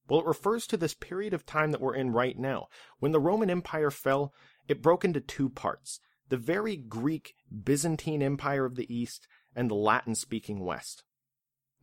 Well, 0.09 0.21
it 0.21 0.27
refers 0.27 0.67
to 0.69 0.77
this 0.77 0.95
period 0.95 1.35
of 1.35 1.45
time 1.45 1.73
that 1.73 1.81
we're 1.81 1.97
in 1.97 2.13
right 2.13 2.39
now. 2.39 2.69
When 3.01 3.13
the 3.13 3.21
Roman 3.21 3.51
Empire 3.51 3.91
fell, 3.91 4.33
it 4.69 4.83
broke 4.83 5.05
into 5.05 5.21
two 5.21 5.49
parts 5.49 6.01
the 6.29 6.37
very 6.37 6.77
Greek 6.77 7.35
Byzantine 7.65 8.23
Empire 8.23 8.65
of 8.65 8.77
the 8.77 8.95
East 8.95 9.27
and 9.55 9.71
the 9.71 9.75
Latin 9.75 10.15
speaking 10.15 10.61
West. 10.61 11.05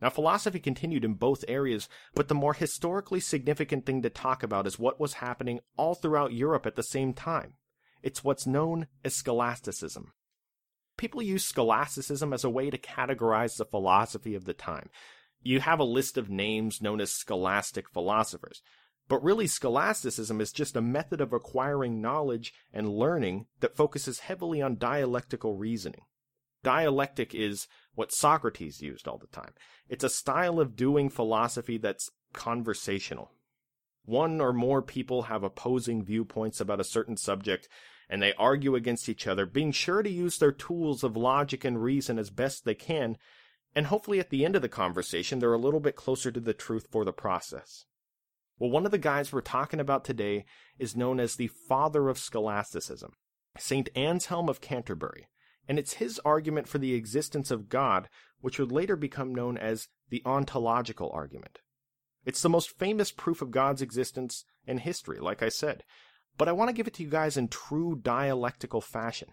Now, 0.00 0.08
philosophy 0.08 0.60
continued 0.60 1.04
in 1.04 1.14
both 1.14 1.44
areas, 1.46 1.88
but 2.14 2.28
the 2.28 2.34
more 2.34 2.54
historically 2.54 3.20
significant 3.20 3.84
thing 3.84 4.00
to 4.02 4.10
talk 4.10 4.42
about 4.42 4.66
is 4.66 4.78
what 4.78 4.98
was 4.98 5.14
happening 5.14 5.60
all 5.76 5.94
throughout 5.94 6.32
Europe 6.32 6.66
at 6.66 6.74
the 6.74 6.82
same 6.82 7.12
time. 7.12 7.54
It's 8.02 8.24
what's 8.24 8.46
known 8.46 8.86
as 9.04 9.14
scholasticism. 9.14 10.12
People 10.96 11.22
use 11.22 11.44
scholasticism 11.44 12.32
as 12.32 12.44
a 12.44 12.50
way 12.50 12.70
to 12.70 12.78
categorize 12.78 13.56
the 13.56 13.64
philosophy 13.64 14.34
of 14.34 14.44
the 14.44 14.54
time. 14.54 14.88
You 15.42 15.60
have 15.60 15.80
a 15.80 15.84
list 15.84 16.16
of 16.16 16.30
names 16.30 16.80
known 16.80 17.00
as 17.00 17.12
scholastic 17.12 17.88
philosophers. 17.90 18.62
But 19.08 19.24
really, 19.24 19.48
scholasticism 19.48 20.40
is 20.40 20.52
just 20.52 20.76
a 20.76 20.80
method 20.80 21.20
of 21.20 21.32
acquiring 21.32 22.00
knowledge 22.00 22.54
and 22.72 22.88
learning 22.88 23.46
that 23.58 23.76
focuses 23.76 24.20
heavily 24.20 24.62
on 24.62 24.76
dialectical 24.76 25.56
reasoning. 25.56 26.02
Dialectic 26.62 27.34
is 27.34 27.66
what 27.94 28.12
Socrates 28.12 28.82
used 28.82 29.08
all 29.08 29.18
the 29.18 29.26
time. 29.26 29.52
It's 29.88 30.04
a 30.04 30.10
style 30.10 30.60
of 30.60 30.76
doing 30.76 31.08
philosophy 31.08 31.78
that's 31.78 32.10
conversational. 32.32 33.32
One 34.04 34.40
or 34.40 34.52
more 34.52 34.82
people 34.82 35.22
have 35.22 35.42
opposing 35.42 36.04
viewpoints 36.04 36.60
about 36.60 36.80
a 36.80 36.84
certain 36.84 37.16
subject, 37.16 37.68
and 38.08 38.22
they 38.22 38.34
argue 38.34 38.74
against 38.74 39.08
each 39.08 39.26
other, 39.26 39.46
being 39.46 39.72
sure 39.72 40.02
to 40.02 40.10
use 40.10 40.38
their 40.38 40.52
tools 40.52 41.02
of 41.04 41.16
logic 41.16 41.64
and 41.64 41.82
reason 41.82 42.18
as 42.18 42.30
best 42.30 42.64
they 42.64 42.74
can, 42.74 43.16
and 43.74 43.86
hopefully 43.86 44.18
at 44.18 44.30
the 44.30 44.44
end 44.44 44.56
of 44.56 44.62
the 44.62 44.68
conversation 44.68 45.38
they're 45.38 45.52
a 45.52 45.58
little 45.58 45.80
bit 45.80 45.96
closer 45.96 46.30
to 46.30 46.40
the 46.40 46.54
truth 46.54 46.88
for 46.90 47.04
the 47.04 47.12
process. 47.12 47.84
Well, 48.58 48.70
one 48.70 48.84
of 48.84 48.90
the 48.90 48.98
guys 48.98 49.32
we're 49.32 49.40
talking 49.40 49.80
about 49.80 50.04
today 50.04 50.44
is 50.78 50.96
known 50.96 51.20
as 51.20 51.36
the 51.36 51.46
father 51.46 52.08
of 52.08 52.18
scholasticism, 52.18 53.12
St. 53.56 53.88
Anselm 53.94 54.48
of 54.48 54.60
Canterbury 54.60 55.28
and 55.70 55.78
it's 55.78 55.94
his 55.94 56.20
argument 56.24 56.66
for 56.66 56.78
the 56.78 56.94
existence 56.94 57.52
of 57.52 57.68
God 57.68 58.08
which 58.40 58.58
would 58.58 58.72
later 58.72 58.96
become 58.96 59.32
known 59.32 59.56
as 59.56 59.86
the 60.08 60.20
ontological 60.26 61.12
argument. 61.14 61.60
It's 62.24 62.42
the 62.42 62.48
most 62.48 62.76
famous 62.76 63.12
proof 63.12 63.40
of 63.40 63.52
God's 63.52 63.80
existence 63.80 64.44
in 64.66 64.78
history, 64.78 65.20
like 65.20 65.44
I 65.44 65.48
said, 65.48 65.84
but 66.36 66.48
I 66.48 66.52
want 66.52 66.70
to 66.70 66.74
give 66.74 66.88
it 66.88 66.94
to 66.94 67.04
you 67.04 67.08
guys 67.08 67.36
in 67.36 67.46
true 67.46 67.96
dialectical 68.02 68.80
fashion. 68.80 69.28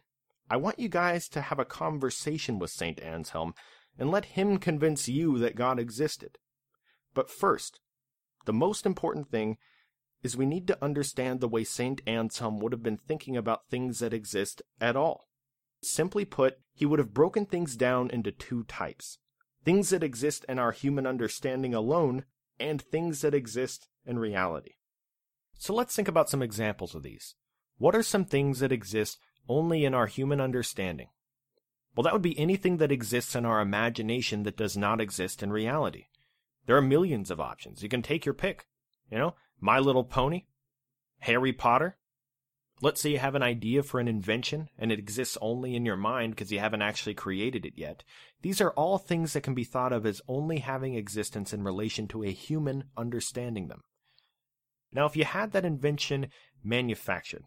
I 0.48 0.58
want 0.58 0.78
you 0.78 0.90
guys 0.90 1.28
to 1.30 1.42
have 1.42 1.58
a 1.58 1.66
conversation 1.66 2.60
with 2.60 2.70
St. 2.70 3.02
Anselm 3.02 3.56
and 3.98 4.12
let 4.12 4.26
him 4.26 4.60
convince 4.60 5.10
you 5.10 5.40
that 5.40 5.56
God 5.56 5.80
existed. 5.80 6.38
But 7.16 7.32
first, 7.32 7.80
the 8.46 8.54
most 8.54 8.86
important 8.86 9.32
thing 9.32 9.58
is 10.22 10.38
we 10.38 10.46
need 10.46 10.68
to 10.68 10.84
understand 10.86 11.40
the 11.40 11.48
way 11.48 11.64
St. 11.64 12.00
Anselm 12.06 12.60
would 12.60 12.74
have 12.74 12.84
been 12.84 12.98
thinking 12.98 13.36
about 13.36 13.70
things 13.72 13.98
that 14.00 14.14
exist 14.14 14.62
at 14.80 14.96
all. 14.96 15.27
Simply 15.82 16.26
put, 16.26 16.60
he 16.74 16.86
would 16.86 17.00
have 17.00 17.14
broken 17.14 17.46
things 17.46 17.76
down 17.76 18.10
into 18.10 18.32
two 18.32 18.64
types 18.64 19.20
things 19.68 19.90
that 19.90 20.02
exist 20.02 20.46
in 20.48 20.58
our 20.58 20.72
human 20.72 21.06
understanding 21.06 21.74
alone, 21.74 22.24
and 22.58 22.82
things 22.82 23.20
that 23.20 23.34
exist 23.34 23.90
in 24.06 24.18
reality. 24.18 24.76
So 25.58 25.74
let's 25.74 25.94
think 25.94 26.08
about 26.08 26.30
some 26.30 26.42
examples 26.42 26.96
of 26.96 27.04
these. 27.04 27.36
What 27.78 27.94
are 27.94 28.02
some 28.02 28.24
things 28.24 28.60
that 28.60 28.72
exist 28.72 29.20
only 29.50 29.84
in 29.84 29.94
our 29.94 30.08
human 30.08 30.40
understanding? 30.40 31.10
Well, 31.94 32.04
that 32.04 32.14
would 32.14 32.22
be 32.22 32.40
anything 32.40 32.78
that 32.78 32.94
exists 32.94 33.36
in 33.36 33.46
our 33.46 33.60
imagination 33.60 34.44
that 34.44 34.56
does 34.56 34.78
not 34.78 35.02
exist 35.02 35.44
in 35.44 35.52
reality. 35.52 36.06
There 36.66 36.78
are 36.78 36.82
millions 36.82 37.30
of 37.30 37.42
options. 37.42 37.84
You 37.84 37.90
can 37.90 38.02
take 38.02 38.26
your 38.26 38.34
pick. 38.34 38.68
You 39.12 39.18
know, 39.18 39.36
My 39.60 39.80
Little 39.80 40.06
Pony, 40.06 40.46
Harry 41.20 41.52
Potter. 41.52 41.98
Let's 42.80 43.02
say 43.02 43.10
you 43.10 43.20
have 43.20 43.36
an 43.36 43.44
idea 43.44 43.82
for 43.82 44.00
an 44.00 44.08
invention 44.08 44.70
and 44.78 44.92
it 44.92 45.00
exists 45.00 45.38
only 45.42 45.76
in 45.76 45.86
your 45.86 45.98
mind 45.98 46.34
because 46.36 46.52
you 46.52 46.60
haven't 46.60 46.84
actually 46.84 47.16
created 47.16 47.66
it 47.66 47.74
yet. 47.76 48.04
These 48.42 48.62
are 48.62 48.72
all 48.72 48.98
things 48.98 49.34
that 49.34 49.42
can 49.42 49.56
be 49.56 49.64
thought 49.64 49.92
of 49.92 50.06
as 50.06 50.22
only 50.28 50.60
having 50.60 50.94
existence 50.94 51.54
in 51.54 51.64
relation 51.64 52.08
to 52.10 52.24
a 52.24 52.32
human 52.32 52.86
understanding 52.96 53.68
them. 53.68 53.82
Now, 54.92 55.06
if 55.06 55.18
you 55.18 55.26
had 55.26 55.54
that 55.54 55.66
invention 55.66 56.28
manufactured, 56.64 57.44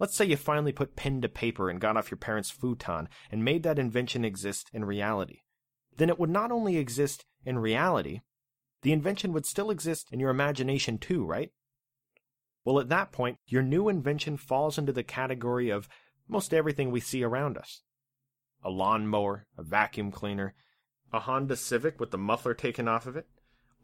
Let's 0.00 0.14
say 0.14 0.26
you 0.26 0.36
finally 0.36 0.72
put 0.72 0.94
pen 0.94 1.20
to 1.22 1.28
paper 1.28 1.68
and 1.68 1.80
got 1.80 1.96
off 1.96 2.10
your 2.10 2.18
parents' 2.18 2.50
futon 2.50 3.08
and 3.32 3.44
made 3.44 3.64
that 3.64 3.78
invention 3.78 4.24
exist 4.24 4.70
in 4.72 4.84
reality. 4.84 5.40
Then 5.96 6.08
it 6.08 6.18
would 6.18 6.30
not 6.30 6.52
only 6.52 6.76
exist 6.76 7.24
in 7.44 7.58
reality, 7.58 8.20
the 8.82 8.92
invention 8.92 9.32
would 9.32 9.46
still 9.46 9.70
exist 9.70 10.08
in 10.12 10.20
your 10.20 10.30
imagination 10.30 10.98
too, 10.98 11.24
right? 11.24 11.50
Well, 12.64 12.80
at 12.80 12.88
that 12.88 13.12
point, 13.12 13.38
your 13.46 13.62
new 13.62 13.88
invention 13.88 14.36
falls 14.36 14.78
into 14.78 14.92
the 14.92 15.02
category 15.02 15.70
of 15.70 15.88
most 16.28 16.52
everything 16.52 16.90
we 16.90 17.00
see 17.00 17.22
around 17.22 17.56
us 17.56 17.82
a 18.64 18.70
lawnmower, 18.70 19.46
a 19.56 19.62
vacuum 19.62 20.10
cleaner, 20.10 20.54
a 21.12 21.20
Honda 21.20 21.56
Civic 21.56 22.00
with 22.00 22.10
the 22.10 22.18
muffler 22.18 22.54
taken 22.54 22.88
off 22.88 23.06
of 23.06 23.16
it. 23.16 23.28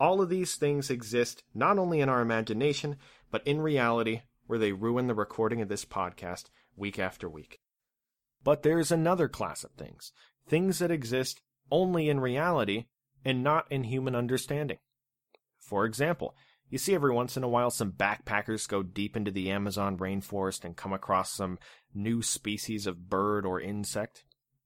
All 0.01 0.21
of 0.21 0.29
these 0.29 0.57
things 0.57 0.91
exist 0.91 1.45
not 1.55 1.79
only 1.79 2.01
in 2.01 2.09
our 2.09 2.21
imagination, 2.21 2.97
but 3.31 3.47
in 3.47 3.61
reality 3.61 4.23
where 4.47 4.59
they 4.59 4.73
ruin 4.73 5.07
the 5.07 5.15
recording 5.15 5.61
of 5.63 5.69
this 5.69 5.85
podcast 5.85 6.47
week 6.77 6.99
after 6.99 7.29
week. 7.29 7.61
But 8.43 8.63
there's 8.63 8.93
another 8.93 9.29
class 9.29 9.65
of 9.65 9.71
things, 9.73 10.13
things 10.47 10.81
that 10.81 10.91
exist 10.91 11.41
only 11.71 12.09
in 12.09 12.21
reality 12.21 12.87
and 13.25 13.43
not 13.43 13.71
in 13.71 13.85
human 13.85 14.15
understanding. 14.15 14.79
For 15.59 15.87
example, 15.87 16.37
you 16.71 16.79
see 16.79 16.95
every 16.95 17.13
once 17.13 17.37
in 17.37 17.45
a 17.45 17.49
while 17.49 17.71
some 17.71 17.93
backpackers 17.93 18.69
go 18.69 18.83
deep 18.83 19.17
into 19.17 19.31
the 19.31 19.51
Amazon 19.51 19.97
rainforest 19.99 20.65
and 20.65 20.77
come 20.77 20.93
across 20.93 21.33
some 21.33 21.59
new 21.95 22.23
species 22.23 22.87
of 22.87 23.09
bird 23.09 23.47
or 23.47 23.61
insect. 23.61 24.25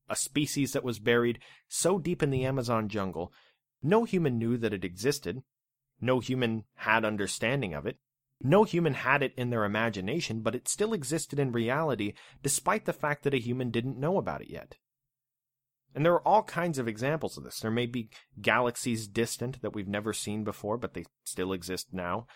A 0.09 0.17
species 0.17 0.73
that 0.73 0.85
was 0.85 0.99
buried 0.99 1.39
so 1.69 1.99
deep 1.99 2.23
in 2.23 2.31
the 2.31 2.45
Amazon 2.45 2.89
jungle, 2.89 3.33
no 3.83 4.05
human 4.05 4.39
knew 4.39 4.57
that 4.57 4.73
it 4.73 4.85
existed. 4.85 5.43
No 6.01 6.21
human 6.21 6.65
had 6.77 7.05
understanding 7.05 7.75
of 7.75 7.87
it. 7.87 7.99
No 8.41 8.65
human 8.65 8.95
had 8.95 9.23
it 9.23 9.35
in 9.37 9.51
their 9.51 9.65
imagination, 9.65 10.41
but 10.41 10.55
it 10.55 10.69
still 10.69 10.93
existed 10.93 11.39
in 11.39 11.53
reality, 11.53 12.15
despite 12.43 12.85
the 12.85 12.93
fact 12.93 13.25
that 13.25 13.35
a 13.35 13.39
human 13.39 13.71
didn't 13.71 13.99
know 13.99 14.17
about 14.17 14.43
it 14.43 14.49
yet. 14.49 14.77
And 15.99 16.07
there 16.07 16.13
are 16.13 16.29
all 16.29 16.45
kinds 16.45 16.79
of 16.79 16.87
examples 16.87 17.37
of 17.37 17.43
this. 17.43 17.59
There 17.59 17.73
may 17.73 17.87
be 17.87 18.09
galaxies 18.41 19.09
distant 19.09 19.61
that 19.63 19.75
we've 19.75 19.89
never 19.89 20.13
seen 20.13 20.45
before, 20.45 20.79
but 20.79 20.95
they 20.95 21.07
still 21.25 21.53
exist 21.53 21.89
now. 21.91 22.29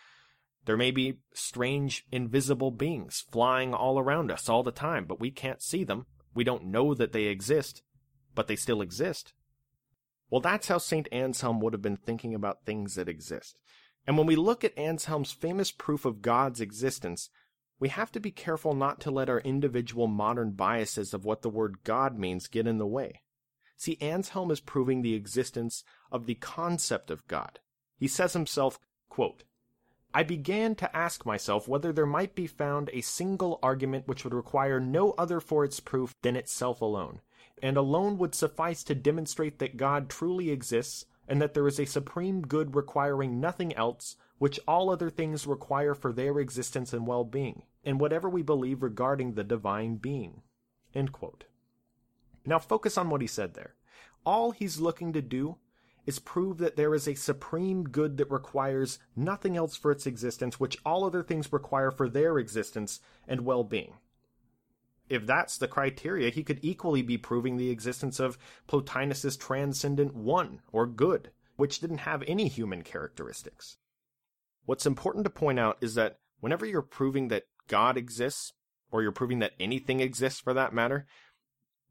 There 0.64 0.76
may 0.76 0.90
be 0.90 1.20
strange, 1.32 2.04
invisible 2.10 2.72
beings 2.72 3.24
flying 3.30 3.72
all 3.72 4.00
around 4.00 4.32
us 4.32 4.48
all 4.48 4.64
the 4.64 4.72
time, 4.72 5.04
but 5.04 5.20
we 5.20 5.30
can't 5.30 5.62
see 5.62 5.84
them. 5.84 6.06
We 6.34 6.42
don't 6.42 6.72
know 6.72 6.92
that 6.92 7.12
they 7.12 7.26
exist, 7.26 7.82
but 8.34 8.48
they 8.48 8.56
still 8.56 8.82
exist. 8.82 9.32
Well, 10.28 10.40
that's 10.40 10.66
how 10.66 10.78
St. 10.78 11.06
Anselm 11.12 11.60
would 11.60 11.72
have 11.72 11.82
been 11.82 11.96
thinking 11.96 12.34
about 12.34 12.66
things 12.66 12.96
that 12.96 13.08
exist. 13.08 13.60
And 14.08 14.18
when 14.18 14.26
we 14.26 14.34
look 14.34 14.64
at 14.64 14.76
Anselm's 14.76 15.30
famous 15.30 15.70
proof 15.70 16.04
of 16.04 16.20
God's 16.20 16.60
existence, 16.60 17.30
we 17.78 17.90
have 17.90 18.10
to 18.10 18.18
be 18.18 18.32
careful 18.32 18.74
not 18.74 18.98
to 19.02 19.12
let 19.12 19.30
our 19.30 19.38
individual 19.38 20.08
modern 20.08 20.50
biases 20.50 21.14
of 21.14 21.24
what 21.24 21.42
the 21.42 21.48
word 21.48 21.84
God 21.84 22.18
means 22.18 22.48
get 22.48 22.66
in 22.66 22.78
the 22.78 22.86
way. 22.88 23.21
See, 23.82 23.98
Anselm 24.00 24.52
is 24.52 24.60
proving 24.60 25.02
the 25.02 25.14
existence 25.14 25.82
of 26.12 26.26
the 26.26 26.36
concept 26.36 27.10
of 27.10 27.26
God. 27.26 27.58
He 27.96 28.06
says 28.06 28.32
himself, 28.32 28.78
quote, 29.08 29.42
I 30.14 30.22
began 30.22 30.76
to 30.76 30.96
ask 30.96 31.26
myself 31.26 31.66
whether 31.66 31.92
there 31.92 32.06
might 32.06 32.36
be 32.36 32.46
found 32.46 32.90
a 32.92 33.00
single 33.00 33.58
argument 33.60 34.06
which 34.06 34.22
would 34.22 34.34
require 34.34 34.78
no 34.78 35.16
other 35.18 35.40
for 35.40 35.64
its 35.64 35.80
proof 35.80 36.14
than 36.22 36.36
itself 36.36 36.80
alone, 36.80 37.22
and 37.60 37.76
alone 37.76 38.18
would 38.18 38.36
suffice 38.36 38.84
to 38.84 38.94
demonstrate 38.94 39.58
that 39.58 39.76
God 39.76 40.08
truly 40.08 40.50
exists 40.50 41.06
and 41.26 41.42
that 41.42 41.52
there 41.54 41.66
is 41.66 41.80
a 41.80 41.84
supreme 41.84 42.42
good 42.42 42.76
requiring 42.76 43.40
nothing 43.40 43.74
else, 43.74 44.14
which 44.38 44.60
all 44.68 44.90
other 44.90 45.10
things 45.10 45.44
require 45.44 45.96
for 45.96 46.12
their 46.12 46.38
existence 46.38 46.92
and 46.92 47.04
well 47.04 47.24
being, 47.24 47.64
and 47.84 47.98
whatever 47.98 48.30
we 48.30 48.42
believe 48.42 48.80
regarding 48.80 49.34
the 49.34 49.42
divine 49.42 49.96
being. 49.96 50.42
Now 52.44 52.58
focus 52.58 52.98
on 52.98 53.10
what 53.10 53.20
he 53.20 53.26
said 53.26 53.54
there. 53.54 53.74
All 54.24 54.50
he's 54.50 54.80
looking 54.80 55.12
to 55.12 55.22
do 55.22 55.56
is 56.06 56.18
prove 56.18 56.58
that 56.58 56.76
there 56.76 56.94
is 56.94 57.06
a 57.06 57.14
supreme 57.14 57.84
good 57.84 58.16
that 58.16 58.30
requires 58.30 58.98
nothing 59.14 59.56
else 59.56 59.76
for 59.76 59.92
its 59.92 60.06
existence, 60.06 60.58
which 60.58 60.78
all 60.84 61.04
other 61.04 61.22
things 61.22 61.52
require 61.52 61.90
for 61.90 62.08
their 62.08 62.38
existence 62.38 63.00
and 63.28 63.42
well 63.42 63.62
being 63.62 63.94
if 65.12 65.26
that's 65.26 65.58
the 65.58 65.68
criteria, 65.68 66.30
he 66.30 66.42
could 66.42 66.58
equally 66.62 67.02
be 67.02 67.18
proving 67.18 67.58
the 67.58 67.68
existence 67.68 68.18
of 68.18 68.38
Plotinus's 68.66 69.36
transcendent 69.36 70.14
one, 70.14 70.62
or 70.72 70.86
good, 70.86 71.30
which 71.56 71.80
didn't 71.80 71.98
have 71.98 72.24
any 72.26 72.48
human 72.48 72.80
characteristics. 72.80 73.76
What's 74.64 74.86
important 74.86 75.24
to 75.24 75.30
point 75.30 75.58
out 75.58 75.76
is 75.82 75.96
that 75.96 76.18
whenever 76.40 76.64
you're 76.64 76.80
proving 76.80 77.28
that 77.28 77.44
God 77.68 77.98
exists, 77.98 78.54
or 78.90 79.02
you're 79.02 79.12
proving 79.12 79.40
that 79.40 79.52
anything 79.60 80.00
exists 80.00 80.40
for 80.40 80.54
that 80.54 80.72
matter, 80.72 81.06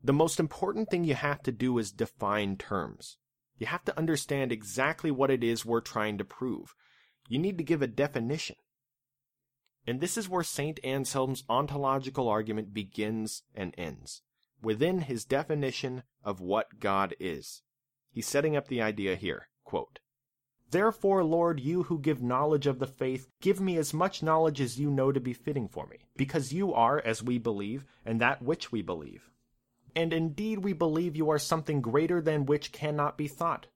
the 0.03 0.13
most 0.13 0.39
important 0.39 0.89
thing 0.89 1.03
you 1.03 1.13
have 1.13 1.43
to 1.43 1.51
do 1.51 1.77
is 1.77 1.91
define 1.91 2.57
terms. 2.57 3.17
You 3.57 3.67
have 3.67 3.85
to 3.85 3.97
understand 3.97 4.51
exactly 4.51 5.11
what 5.11 5.29
it 5.29 5.43
is 5.43 5.63
we're 5.65 5.81
trying 5.81 6.17
to 6.17 6.25
prove. 6.25 6.73
You 7.27 7.37
need 7.37 7.57
to 7.59 7.63
give 7.63 7.81
a 7.81 7.87
definition. 7.87 8.55
And 9.85 9.99
this 9.99 10.17
is 10.17 10.29
where 10.29 10.43
St. 10.43 10.79
Anselm's 10.83 11.43
ontological 11.47 12.27
argument 12.27 12.73
begins 12.73 13.43
and 13.55 13.73
ends, 13.77 14.21
within 14.61 15.01
his 15.01 15.25
definition 15.25 16.03
of 16.23 16.39
what 16.39 16.79
God 16.79 17.15
is. 17.19 17.61
He's 18.11 18.27
setting 18.27 18.55
up 18.55 18.67
the 18.67 18.81
idea 18.81 19.15
here. 19.15 19.49
Quote, 19.63 19.99
Therefore, 20.71 21.23
Lord, 21.23 21.59
you 21.59 21.83
who 21.83 21.99
give 21.99 22.21
knowledge 22.21 22.65
of 22.65 22.79
the 22.79 22.87
faith, 22.87 23.27
give 23.41 23.59
me 23.59 23.77
as 23.77 23.93
much 23.93 24.23
knowledge 24.23 24.61
as 24.61 24.79
you 24.79 24.89
know 24.89 25.11
to 25.11 25.19
be 25.19 25.33
fitting 25.33 25.67
for 25.67 25.85
me, 25.87 25.97
because 26.15 26.53
you 26.53 26.73
are, 26.73 26.99
as 26.99 27.21
we 27.21 27.37
believe, 27.37 27.85
and 28.05 28.21
that 28.21 28.41
which 28.41 28.71
we 28.71 28.81
believe. 28.81 29.30
And 29.95 30.13
indeed 30.13 30.59
we 30.59 30.73
believe 30.73 31.15
you 31.15 31.29
are 31.29 31.39
something 31.39 31.81
greater 31.81 32.21
than 32.21 32.45
which 32.45 32.71
cannot 32.71 33.17
be 33.17 33.27
thought. 33.27 33.67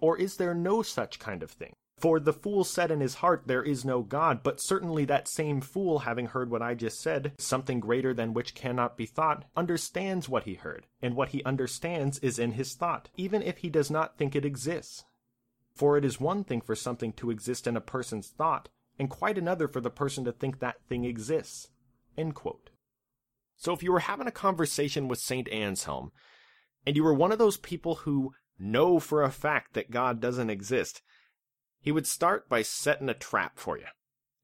Or 0.00 0.18
is 0.18 0.36
there 0.36 0.54
no 0.54 0.82
such 0.82 1.18
kind 1.18 1.42
of 1.42 1.50
thing? 1.50 1.74
For 2.02 2.18
the 2.18 2.32
fool 2.32 2.64
said 2.64 2.90
in 2.90 2.98
his 2.98 3.14
heart, 3.14 3.44
There 3.46 3.62
is 3.62 3.84
no 3.84 4.02
God. 4.02 4.42
But 4.42 4.60
certainly 4.60 5.04
that 5.04 5.28
same 5.28 5.60
fool, 5.60 6.00
having 6.00 6.26
heard 6.26 6.50
what 6.50 6.60
I 6.60 6.74
just 6.74 7.00
said, 7.00 7.32
something 7.38 7.78
greater 7.78 8.12
than 8.12 8.34
which 8.34 8.56
cannot 8.56 8.96
be 8.96 9.06
thought, 9.06 9.44
understands 9.56 10.28
what 10.28 10.42
he 10.42 10.54
heard, 10.54 10.88
and 11.00 11.14
what 11.14 11.28
he 11.28 11.44
understands 11.44 12.18
is 12.18 12.40
in 12.40 12.52
his 12.52 12.74
thought, 12.74 13.08
even 13.16 13.40
if 13.40 13.58
he 13.58 13.70
does 13.70 13.88
not 13.88 14.18
think 14.18 14.34
it 14.34 14.44
exists. 14.44 15.04
For 15.76 15.96
it 15.96 16.04
is 16.04 16.20
one 16.20 16.42
thing 16.42 16.60
for 16.60 16.74
something 16.74 17.12
to 17.12 17.30
exist 17.30 17.68
in 17.68 17.76
a 17.76 17.80
person's 17.80 18.30
thought, 18.30 18.68
and 18.98 19.08
quite 19.08 19.38
another 19.38 19.68
for 19.68 19.80
the 19.80 19.88
person 19.88 20.24
to 20.24 20.32
think 20.32 20.58
that 20.58 20.82
thing 20.88 21.04
exists. 21.04 21.68
So 23.62 23.72
if 23.72 23.80
you 23.80 23.92
were 23.92 24.00
having 24.00 24.26
a 24.26 24.32
conversation 24.32 25.06
with 25.06 25.20
St. 25.20 25.48
Anselm, 25.50 26.10
and 26.84 26.96
you 26.96 27.04
were 27.04 27.14
one 27.14 27.30
of 27.30 27.38
those 27.38 27.56
people 27.56 27.94
who 27.94 28.32
know 28.58 28.98
for 28.98 29.22
a 29.22 29.30
fact 29.30 29.74
that 29.74 29.92
God 29.92 30.20
doesn't 30.20 30.50
exist, 30.50 31.00
he 31.80 31.92
would 31.92 32.08
start 32.08 32.48
by 32.48 32.62
setting 32.62 33.08
a 33.08 33.14
trap 33.14 33.60
for 33.60 33.78
you. 33.78 33.86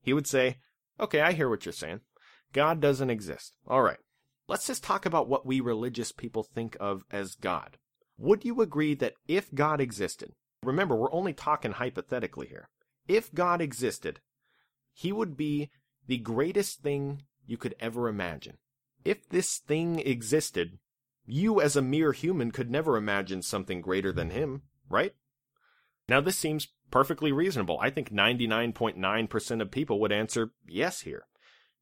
He 0.00 0.12
would 0.12 0.28
say, 0.28 0.58
Okay, 1.00 1.20
I 1.20 1.32
hear 1.32 1.48
what 1.48 1.66
you're 1.66 1.72
saying. 1.72 2.02
God 2.52 2.80
doesn't 2.80 3.10
exist. 3.10 3.56
All 3.66 3.82
right. 3.82 3.98
Let's 4.46 4.68
just 4.68 4.84
talk 4.84 5.04
about 5.04 5.28
what 5.28 5.44
we 5.44 5.58
religious 5.60 6.12
people 6.12 6.44
think 6.44 6.76
of 6.78 7.02
as 7.10 7.34
God. 7.34 7.76
Would 8.18 8.44
you 8.44 8.60
agree 8.62 8.94
that 8.94 9.14
if 9.26 9.52
God 9.52 9.80
existed, 9.80 10.30
remember, 10.62 10.94
we're 10.94 11.12
only 11.12 11.32
talking 11.32 11.72
hypothetically 11.72 12.46
here, 12.46 12.68
if 13.08 13.34
God 13.34 13.60
existed, 13.60 14.20
he 14.92 15.10
would 15.10 15.37
be 15.37 15.70
the 16.06 16.18
greatest 16.18 16.82
thing 16.82 17.22
you 17.48 17.56
could 17.56 17.75
ever 17.80 18.08
imagine. 18.08 18.58
If 19.08 19.26
this 19.26 19.56
thing 19.56 20.00
existed, 20.00 20.76
you 21.24 21.62
as 21.62 21.76
a 21.76 21.80
mere 21.80 22.12
human 22.12 22.50
could 22.50 22.70
never 22.70 22.94
imagine 22.94 23.40
something 23.40 23.80
greater 23.80 24.12
than 24.12 24.28
him, 24.28 24.64
right? 24.90 25.14
Now, 26.10 26.20
this 26.20 26.36
seems 26.36 26.68
perfectly 26.90 27.32
reasonable. 27.32 27.78
I 27.80 27.88
think 27.88 28.12
99.9% 28.12 29.62
of 29.62 29.70
people 29.70 29.98
would 30.00 30.12
answer 30.12 30.50
yes 30.66 31.00
here. 31.00 31.24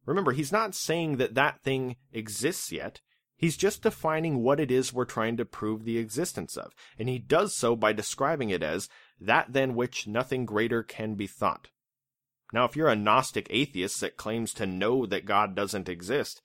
Remember, 0.04 0.30
he's 0.30 0.52
not 0.52 0.76
saying 0.76 1.16
that 1.16 1.34
that 1.34 1.62
thing 1.64 1.96
exists 2.12 2.70
yet. 2.70 3.00
He's 3.36 3.56
just 3.56 3.82
defining 3.82 4.44
what 4.44 4.60
it 4.60 4.70
is 4.70 4.92
we're 4.92 5.04
trying 5.04 5.36
to 5.38 5.44
prove 5.44 5.82
the 5.82 5.98
existence 5.98 6.56
of, 6.56 6.76
and 6.96 7.08
he 7.08 7.18
does 7.18 7.56
so 7.56 7.74
by 7.74 7.92
describing 7.92 8.50
it 8.50 8.62
as 8.62 8.88
that 9.20 9.52
than 9.52 9.74
which 9.74 10.06
nothing 10.06 10.46
greater 10.46 10.84
can 10.84 11.16
be 11.16 11.26
thought. 11.26 11.70
Now, 12.52 12.66
if 12.66 12.76
you're 12.76 12.86
a 12.86 12.94
Gnostic 12.94 13.48
atheist 13.50 14.00
that 14.00 14.16
claims 14.16 14.54
to 14.54 14.64
know 14.64 15.06
that 15.06 15.26
God 15.26 15.56
doesn't 15.56 15.88
exist, 15.88 16.40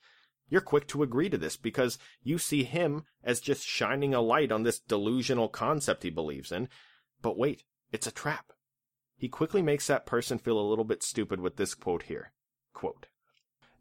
you're 0.48 0.60
quick 0.60 0.86
to 0.88 1.02
agree 1.02 1.30
to 1.30 1.38
this 1.38 1.56
because 1.56 1.98
you 2.22 2.38
see 2.38 2.64
him 2.64 3.04
as 3.24 3.40
just 3.40 3.66
shining 3.66 4.14
a 4.14 4.20
light 4.20 4.52
on 4.52 4.62
this 4.62 4.78
delusional 4.80 5.48
concept 5.48 6.02
he 6.02 6.10
believes 6.10 6.52
in. 6.52 6.68
But 7.20 7.38
wait, 7.38 7.64
it's 7.90 8.06
a 8.06 8.12
trap. 8.12 8.52
He 9.16 9.28
quickly 9.28 9.62
makes 9.62 9.86
that 9.86 10.06
person 10.06 10.38
feel 10.38 10.58
a 10.58 10.68
little 10.68 10.84
bit 10.84 11.02
stupid 11.02 11.40
with 11.40 11.56
this 11.56 11.74
quote 11.74 12.04
here. 12.04 12.32
Quote, 12.74 13.06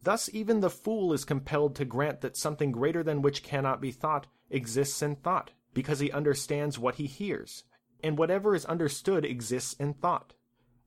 Thus 0.03 0.29
even 0.33 0.59
the 0.59 0.69
fool 0.69 1.13
is 1.13 1.25
compelled 1.25 1.75
to 1.75 1.85
grant 1.85 2.21
that 2.21 2.37
something 2.37 2.71
greater 2.71 3.03
than 3.03 3.21
which 3.21 3.43
cannot 3.43 3.81
be 3.81 3.91
thought 3.91 4.27
exists 4.49 5.01
in 5.01 5.15
thought, 5.15 5.51
because 5.73 5.99
he 5.99 6.11
understands 6.11 6.79
what 6.79 6.95
he 6.95 7.05
hears, 7.05 7.63
and 8.03 8.17
whatever 8.17 8.55
is 8.55 8.65
understood 8.65 9.25
exists 9.25 9.73
in 9.73 9.93
thought. 9.93 10.33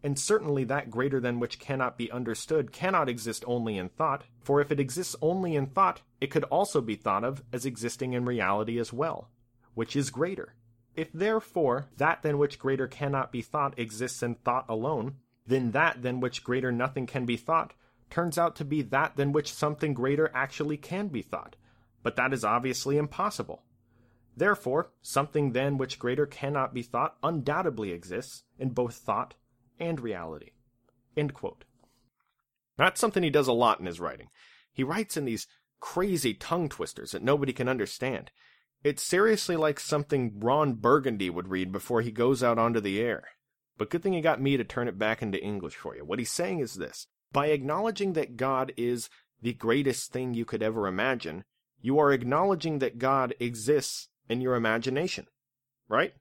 And 0.04 0.18
certainly 0.18 0.64
that 0.64 0.90
greater 0.90 1.18
than 1.18 1.40
which 1.40 1.58
cannot 1.58 1.96
be 1.96 2.12
understood 2.12 2.72
cannot 2.72 3.08
exist 3.08 3.42
only 3.46 3.78
in 3.78 3.88
thought, 3.88 4.24
for 4.42 4.60
if 4.60 4.70
it 4.70 4.78
exists 4.78 5.16
only 5.22 5.56
in 5.56 5.66
thought, 5.66 6.02
it 6.20 6.30
could 6.30 6.44
also 6.44 6.82
be 6.82 6.94
thought 6.94 7.24
of 7.24 7.42
as 7.54 7.64
existing 7.64 8.12
in 8.12 8.26
reality 8.26 8.78
as 8.78 8.92
well, 8.92 9.30
which 9.72 9.96
is 9.96 10.10
greater. 10.10 10.56
If 10.94 11.10
therefore 11.10 11.86
that 11.96 12.20
than 12.22 12.36
which 12.36 12.58
greater 12.58 12.86
cannot 12.86 13.32
be 13.32 13.40
thought 13.40 13.78
exists 13.78 14.22
in 14.22 14.34
thought 14.34 14.66
alone, 14.68 15.16
then 15.46 15.70
that 15.70 16.02
than 16.02 16.20
which 16.20 16.44
greater 16.44 16.70
nothing 16.70 17.06
can 17.06 17.24
be 17.24 17.38
thought 17.38 17.72
turns 18.10 18.36
out 18.36 18.54
to 18.56 18.64
be 18.64 18.82
that 18.82 19.16
than 19.16 19.32
which 19.32 19.54
something 19.54 19.94
greater 19.94 20.30
actually 20.34 20.76
can 20.76 21.08
be 21.08 21.22
thought. 21.22 21.56
But 22.02 22.16
that 22.16 22.34
is 22.34 22.44
obviously 22.44 22.98
impossible. 22.98 23.62
Therefore, 24.36 24.90
something 25.00 25.52
than 25.52 25.78
which 25.78 25.98
greater 25.98 26.26
cannot 26.26 26.74
be 26.74 26.82
thought 26.82 27.16
undoubtedly 27.22 27.90
exists 27.90 28.42
in 28.58 28.68
both 28.68 28.96
thought 28.96 29.34
and 29.78 30.00
reality. 30.00 30.50
That's 32.76 33.00
something 33.00 33.22
he 33.22 33.30
does 33.30 33.48
a 33.48 33.52
lot 33.52 33.80
in 33.80 33.86
his 33.86 34.00
writing. 34.00 34.28
He 34.72 34.82
writes 34.82 35.16
in 35.16 35.24
these 35.24 35.46
crazy 35.80 36.34
tongue 36.34 36.68
twisters 36.68 37.12
that 37.12 37.22
nobody 37.22 37.52
can 37.52 37.68
understand. 37.68 38.30
It's 38.82 39.02
seriously 39.02 39.56
like 39.56 39.80
something 39.80 40.40
Ron 40.40 40.74
Burgundy 40.74 41.30
would 41.30 41.48
read 41.48 41.72
before 41.72 42.02
he 42.02 42.10
goes 42.10 42.42
out 42.42 42.58
onto 42.58 42.80
the 42.80 43.00
air. 43.00 43.28
But 43.78 43.90
good 43.90 44.02
thing 44.02 44.12
he 44.12 44.20
got 44.20 44.40
me 44.40 44.56
to 44.56 44.64
turn 44.64 44.88
it 44.88 44.98
back 44.98 45.22
into 45.22 45.42
English 45.42 45.74
for 45.74 45.96
you. 45.96 46.04
What 46.04 46.18
he's 46.18 46.30
saying 46.30 46.60
is 46.60 46.74
this 46.74 47.06
by 47.32 47.46
acknowledging 47.46 48.12
that 48.12 48.36
God 48.36 48.72
is 48.76 49.08
the 49.42 49.52
greatest 49.52 50.12
thing 50.12 50.32
you 50.32 50.44
could 50.44 50.62
ever 50.62 50.86
imagine, 50.86 51.44
you 51.80 51.98
are 51.98 52.12
acknowledging 52.12 52.78
that 52.78 52.98
God 52.98 53.34
exists 53.40 54.08
in 54.28 54.40
your 54.40 54.54
imagination, 54.54 55.26
right? 55.88 56.14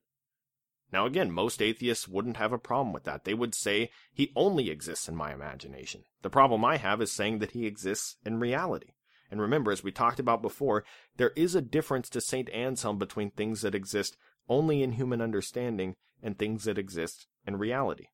Now, 0.94 1.08
again, 1.08 1.32
most 1.32 1.60
atheists 1.60 2.08
wouldn't 2.08 2.38
have 2.38 2.54
a 2.54 2.60
problem 2.60 2.94
with 2.94 3.04
that. 3.06 3.24
They 3.24 3.34
would 3.34 3.56
say 3.56 3.90
he 4.14 4.32
only 4.36 4.70
exists 4.70 5.10
in 5.10 5.16
my 5.16 5.34
imagination. 5.34 6.04
The 6.22 6.30
problem 6.30 6.64
I 6.64 6.78
have 6.78 7.02
is 7.02 7.12
saying 7.12 7.40
that 7.40 7.52
he 7.52 7.66
exists 7.66 8.18
in 8.24 8.40
reality. 8.40 8.94
And 9.32 9.42
remember, 9.42 9.72
as 9.72 9.84
we 9.84 9.92
talked 9.92 10.20
about 10.20 10.44
before, 10.44 10.86
there 11.18 11.32
is 11.36 11.56
a 11.56 11.62
difference 11.62 12.10
to 12.10 12.22
St. 12.22 12.48
Anselm 12.52 13.00
between 13.00 13.32
things 13.32 13.62
that 13.62 13.74
exist 13.74 14.16
only 14.48 14.84
in 14.84 14.92
human 14.92 15.20
understanding 15.20 15.96
and 16.22 16.38
things 16.38 16.66
that 16.66 16.78
exist 16.78 17.26
in 17.48 17.56
reality. 17.56 18.10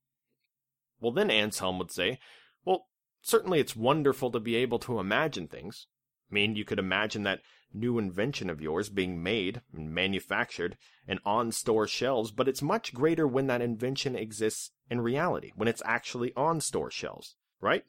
Well, 1.02 1.12
then 1.12 1.30
Anselm 1.30 1.80
would 1.80 1.92
say, 1.92 2.18
well, 2.64 2.86
certainly 3.22 3.60
it's 3.60 3.76
wonderful 3.76 4.32
to 4.32 4.40
be 4.40 4.56
able 4.56 4.80
to 4.80 5.00
imagine 5.00 5.50
things. 5.50 5.88
I 6.30 6.34
mean, 6.34 6.56
you 6.56 6.66
could 6.66 6.80
imagine 6.80 7.24
that 7.24 7.42
new 7.74 7.98
invention 7.98 8.50
of 8.50 8.62
yours 8.62 8.90
being 8.90 9.22
made 9.22 9.62
and 9.74 9.92
manufactured 9.92 10.78
and 11.08 11.20
on 11.26 11.52
store 11.52 11.88
shelves, 11.88 12.32
but 12.32 12.48
it's 12.48 12.62
much 12.62 12.94
greater 12.94 13.28
when 13.28 13.48
that 13.48 13.62
invention 13.62 14.16
exists 14.16 14.72
in 14.90 15.02
reality, 15.02 15.52
when 15.56 15.68
it's 15.68 15.82
actually 15.86 16.34
on 16.36 16.62
store 16.62 16.92
shelves, 16.92 17.36
right? 17.62 17.84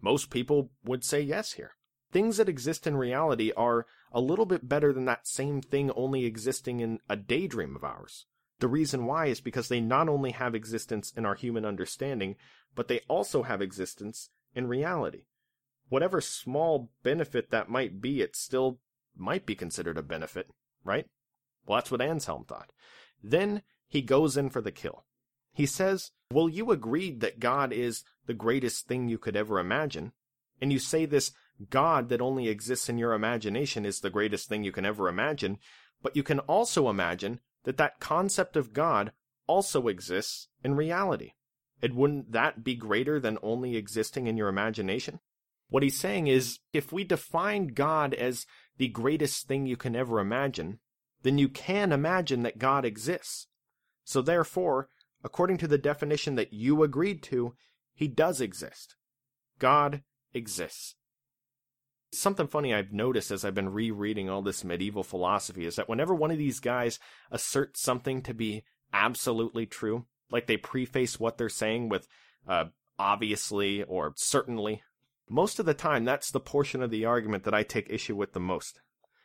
Most 0.00 0.30
people 0.30 0.70
would 0.84 1.04
say 1.04 1.20
yes 1.20 1.52
here. 1.52 1.76
Things 2.12 2.36
that 2.36 2.48
exist 2.48 2.86
in 2.86 2.96
reality 2.96 3.52
are 3.56 3.86
a 4.12 4.20
little 4.20 4.46
bit 4.46 4.68
better 4.68 4.92
than 4.92 5.06
that 5.06 5.26
same 5.26 5.60
thing 5.60 5.90
only 5.92 6.24
existing 6.24 6.80
in 6.80 7.00
a 7.08 7.16
daydream 7.16 7.74
of 7.74 7.84
ours. 7.84 8.26
The 8.60 8.68
reason 8.68 9.06
why 9.06 9.26
is 9.26 9.40
because 9.40 9.68
they 9.68 9.80
not 9.80 10.08
only 10.08 10.30
have 10.30 10.54
existence 10.54 11.12
in 11.16 11.26
our 11.26 11.34
human 11.34 11.64
understanding, 11.64 12.36
but 12.74 12.88
they 12.88 13.00
also 13.08 13.42
have 13.42 13.60
existence 13.60 14.30
in 14.54 14.68
reality 14.68 15.24
whatever 15.88 16.20
small 16.20 16.90
benefit 17.02 17.50
that 17.50 17.68
might 17.68 18.00
be, 18.00 18.20
it 18.20 18.36
still 18.36 18.78
might 19.16 19.46
be 19.46 19.54
considered 19.54 19.98
a 19.98 20.02
benefit, 20.02 20.48
right? 20.84 21.06
Well, 21.66 21.78
that's 21.78 21.90
what 21.90 22.02
Anselm 22.02 22.44
thought. 22.44 22.72
Then 23.22 23.62
he 23.86 24.02
goes 24.02 24.36
in 24.36 24.50
for 24.50 24.60
the 24.60 24.72
kill. 24.72 25.04
He 25.52 25.66
says, 25.66 26.10
Well, 26.32 26.48
you 26.48 26.70
agreed 26.70 27.20
that 27.20 27.40
God 27.40 27.72
is 27.72 28.04
the 28.26 28.34
greatest 28.34 28.86
thing 28.86 29.08
you 29.08 29.18
could 29.18 29.36
ever 29.36 29.58
imagine, 29.58 30.12
and 30.60 30.72
you 30.72 30.78
say 30.78 31.06
this 31.06 31.32
God 31.70 32.08
that 32.08 32.20
only 32.20 32.48
exists 32.48 32.88
in 32.88 32.98
your 32.98 33.12
imagination 33.12 33.86
is 33.86 34.00
the 34.00 34.10
greatest 34.10 34.48
thing 34.48 34.64
you 34.64 34.72
can 34.72 34.84
ever 34.84 35.08
imagine, 35.08 35.58
but 36.02 36.16
you 36.16 36.22
can 36.22 36.40
also 36.40 36.88
imagine 36.88 37.40
that 37.62 37.76
that 37.76 38.00
concept 38.00 38.56
of 38.56 38.72
God 38.72 39.12
also 39.46 39.88
exists 39.88 40.48
in 40.62 40.74
reality. 40.74 41.32
And 41.82 41.94
wouldn't 41.94 42.32
that 42.32 42.64
be 42.64 42.74
greater 42.74 43.20
than 43.20 43.38
only 43.42 43.76
existing 43.76 44.26
in 44.26 44.36
your 44.36 44.48
imagination? 44.48 45.20
What 45.68 45.82
he's 45.82 45.98
saying 45.98 46.26
is 46.26 46.60
if 46.72 46.92
we 46.92 47.04
define 47.04 47.68
God 47.68 48.14
as 48.14 48.46
the 48.76 48.88
greatest 48.88 49.46
thing 49.46 49.66
you 49.66 49.76
can 49.76 49.96
ever 49.96 50.20
imagine, 50.20 50.78
then 51.22 51.38
you 51.38 51.48
can 51.48 51.92
imagine 51.92 52.42
that 52.42 52.58
God 52.58 52.84
exists. 52.84 53.46
So 54.04 54.20
therefore, 54.20 54.88
according 55.22 55.58
to 55.58 55.68
the 55.68 55.78
definition 55.78 56.34
that 56.34 56.52
you 56.52 56.82
agreed 56.82 57.22
to, 57.24 57.54
he 57.94 58.08
does 58.08 58.40
exist. 58.40 58.96
God 59.58 60.02
exists. 60.32 60.96
Something 62.12 62.46
funny 62.46 62.72
I've 62.72 62.92
noticed 62.92 63.30
as 63.30 63.44
I've 63.44 63.54
been 63.54 63.72
rereading 63.72 64.28
all 64.28 64.42
this 64.42 64.64
medieval 64.64 65.02
philosophy 65.02 65.64
is 65.64 65.76
that 65.76 65.88
whenever 65.88 66.14
one 66.14 66.30
of 66.30 66.38
these 66.38 66.60
guys 66.60 67.00
asserts 67.30 67.80
something 67.80 68.22
to 68.22 68.34
be 68.34 68.64
absolutely 68.92 69.66
true, 69.66 70.06
like 70.30 70.46
they 70.46 70.56
preface 70.56 71.18
what 71.18 71.38
they're 71.38 71.48
saying 71.48 71.88
with 71.88 72.06
uh, 72.46 72.66
obviously 72.98 73.82
or 73.82 74.12
certainly 74.16 74.82
most 75.28 75.58
of 75.58 75.66
the 75.66 75.74
time, 75.74 76.04
that's 76.04 76.30
the 76.30 76.40
portion 76.40 76.82
of 76.82 76.90
the 76.90 77.04
argument 77.04 77.44
that 77.44 77.54
I 77.54 77.62
take 77.62 77.88
issue 77.90 78.16
with 78.16 78.32
the 78.32 78.40
most. 78.40 78.80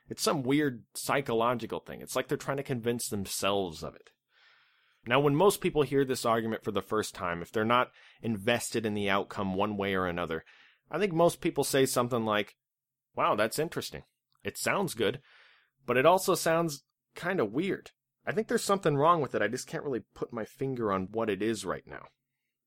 It's 0.09 0.23
some 0.23 0.43
weird 0.43 0.83
psychological 0.95 1.79
thing. 1.79 2.01
It's 2.01 2.15
like 2.15 2.27
they're 2.27 2.37
trying 2.37 2.57
to 2.57 2.63
convince 2.63 3.09
themselves 3.09 3.83
of 3.83 3.95
it. 3.95 4.09
Now, 5.05 5.19
when 5.19 5.35
most 5.35 5.61
people 5.61 5.83
hear 5.83 6.03
this 6.03 6.25
argument 6.25 6.63
for 6.63 6.71
the 6.71 6.81
first 6.81 7.15
time, 7.15 7.41
if 7.41 7.51
they're 7.51 7.65
not 7.65 7.91
invested 8.21 8.85
in 8.85 8.93
the 8.93 9.09
outcome 9.09 9.53
one 9.53 9.77
way 9.77 9.95
or 9.95 10.07
another, 10.07 10.43
I 10.91 10.99
think 10.99 11.13
most 11.13 11.41
people 11.41 11.63
say 11.63 11.85
something 11.85 12.25
like, 12.25 12.55
Wow, 13.15 13.35
that's 13.35 13.59
interesting. 13.59 14.03
It 14.43 14.57
sounds 14.57 14.93
good, 14.93 15.19
but 15.85 15.97
it 15.97 16.05
also 16.05 16.35
sounds 16.35 16.83
kind 17.15 17.39
of 17.39 17.51
weird. 17.51 17.91
I 18.25 18.31
think 18.31 18.47
there's 18.47 18.63
something 18.63 18.95
wrong 18.95 19.21
with 19.21 19.35
it. 19.35 19.41
I 19.41 19.47
just 19.47 19.67
can't 19.67 19.83
really 19.83 20.03
put 20.13 20.31
my 20.31 20.45
finger 20.45 20.91
on 20.91 21.09
what 21.11 21.29
it 21.29 21.41
is 21.41 21.65
right 21.65 21.85
now. 21.85 22.05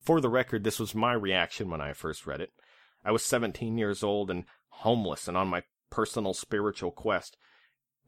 For 0.01 0.21
the 0.21 0.29
record, 0.29 0.65
this 0.65 0.81
was 0.81 0.95
my 0.95 1.13
reaction 1.13 1.71
when 1.71 1.81
I 1.81 1.93
first 1.93 2.27
read 2.27 2.41
it. 2.41 2.51
I 3.05 3.11
was 3.13 3.25
17 3.25 3.79
years 3.79 4.03
old 4.03 4.31
and 4.31 4.45
homeless 4.69 5.29
and 5.29 5.37
on 5.37 5.49
my 5.49 5.63
personal 5.91 6.35
spiritual 6.35 6.91
quest. 6.91 7.37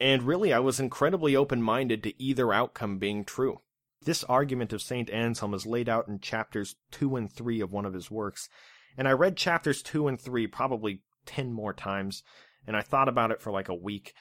And 0.00 0.22
really, 0.22 0.52
I 0.52 0.58
was 0.58 0.80
incredibly 0.80 1.36
open 1.36 1.62
minded 1.62 2.02
to 2.02 2.22
either 2.22 2.52
outcome 2.52 2.98
being 2.98 3.24
true. 3.24 3.60
This 4.02 4.24
argument 4.24 4.72
of 4.72 4.82
St. 4.82 5.08
Anselm 5.10 5.54
is 5.54 5.66
laid 5.66 5.88
out 5.88 6.08
in 6.08 6.18
chapters 6.18 6.76
2 6.90 7.16
and 7.16 7.32
3 7.32 7.60
of 7.60 7.72
one 7.72 7.86
of 7.86 7.94
his 7.94 8.10
works, 8.10 8.48
and 8.96 9.08
I 9.08 9.12
read 9.12 9.36
chapters 9.36 9.82
2 9.82 10.08
and 10.08 10.20
3 10.20 10.46
probably 10.48 11.02
10 11.26 11.52
more 11.52 11.72
times, 11.72 12.22
and 12.66 12.76
I 12.76 12.82
thought 12.82 13.08
about 13.08 13.30
it 13.30 13.40
for 13.40 13.50
like 13.50 13.68
a 13.68 13.74
week. 13.74 14.14